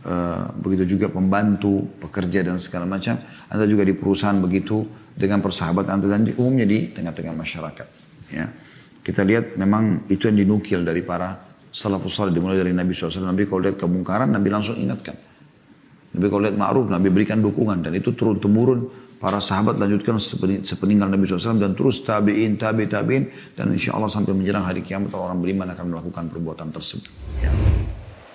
Eh, 0.06 0.42
begitu 0.62 0.94
juga 0.94 1.10
pembantu, 1.10 1.82
pekerja 1.98 2.46
dan 2.46 2.62
segala 2.62 2.86
macam. 2.86 3.18
Anda 3.50 3.66
juga 3.66 3.82
di 3.82 3.90
perusahaan 3.90 4.38
begitu 4.38 4.86
dengan 5.18 5.42
persahabatan 5.42 5.98
Anda 5.98 6.06
dan 6.14 6.30
umumnya 6.38 6.62
di 6.62 6.94
tengah-tengah 6.94 7.34
masyarakat. 7.34 7.86
Ya. 8.30 8.46
Kita 9.02 9.26
lihat 9.26 9.58
memang 9.58 10.06
itu 10.06 10.30
yang 10.30 10.38
dinukil 10.38 10.86
dari 10.86 11.02
para 11.02 11.34
salafus 11.74 12.22
salih 12.22 12.30
dimulai 12.30 12.54
dari 12.54 12.70
Nabi 12.70 12.94
SAW. 12.94 13.26
Nabi 13.26 13.50
kalau 13.50 13.66
lihat 13.66 13.82
kemungkaran, 13.82 14.30
Nabi 14.30 14.46
langsung 14.46 14.78
ingatkan. 14.78 15.18
Nabi 16.14 16.26
kalau 16.30 16.42
lihat 16.46 16.54
ma'ruf, 16.54 16.86
Nabi 16.86 17.10
berikan 17.10 17.42
dukungan. 17.42 17.82
Dan 17.82 17.98
itu 17.98 18.14
turun 18.14 18.38
temurun 18.38 18.86
para 19.18 19.42
sahabat 19.42 19.74
lanjutkan 19.74 20.22
sepeninggal 20.62 21.10
Nabi 21.10 21.26
SAW 21.26 21.58
dan 21.58 21.74
terus 21.74 22.06
tabi'in, 22.06 22.54
tabi' 22.54 22.86
tabi'in. 22.86 23.26
Dan 23.58 23.74
insya 23.74 23.98
Allah 23.98 24.06
sampai 24.06 24.38
menjelang 24.38 24.62
hari 24.62 24.86
kiamat 24.86 25.10
orang 25.18 25.42
beriman 25.42 25.66
akan 25.74 25.98
melakukan 25.98 26.30
perbuatan 26.30 26.70
tersebut. 26.70 27.10
Ya. 27.42 27.50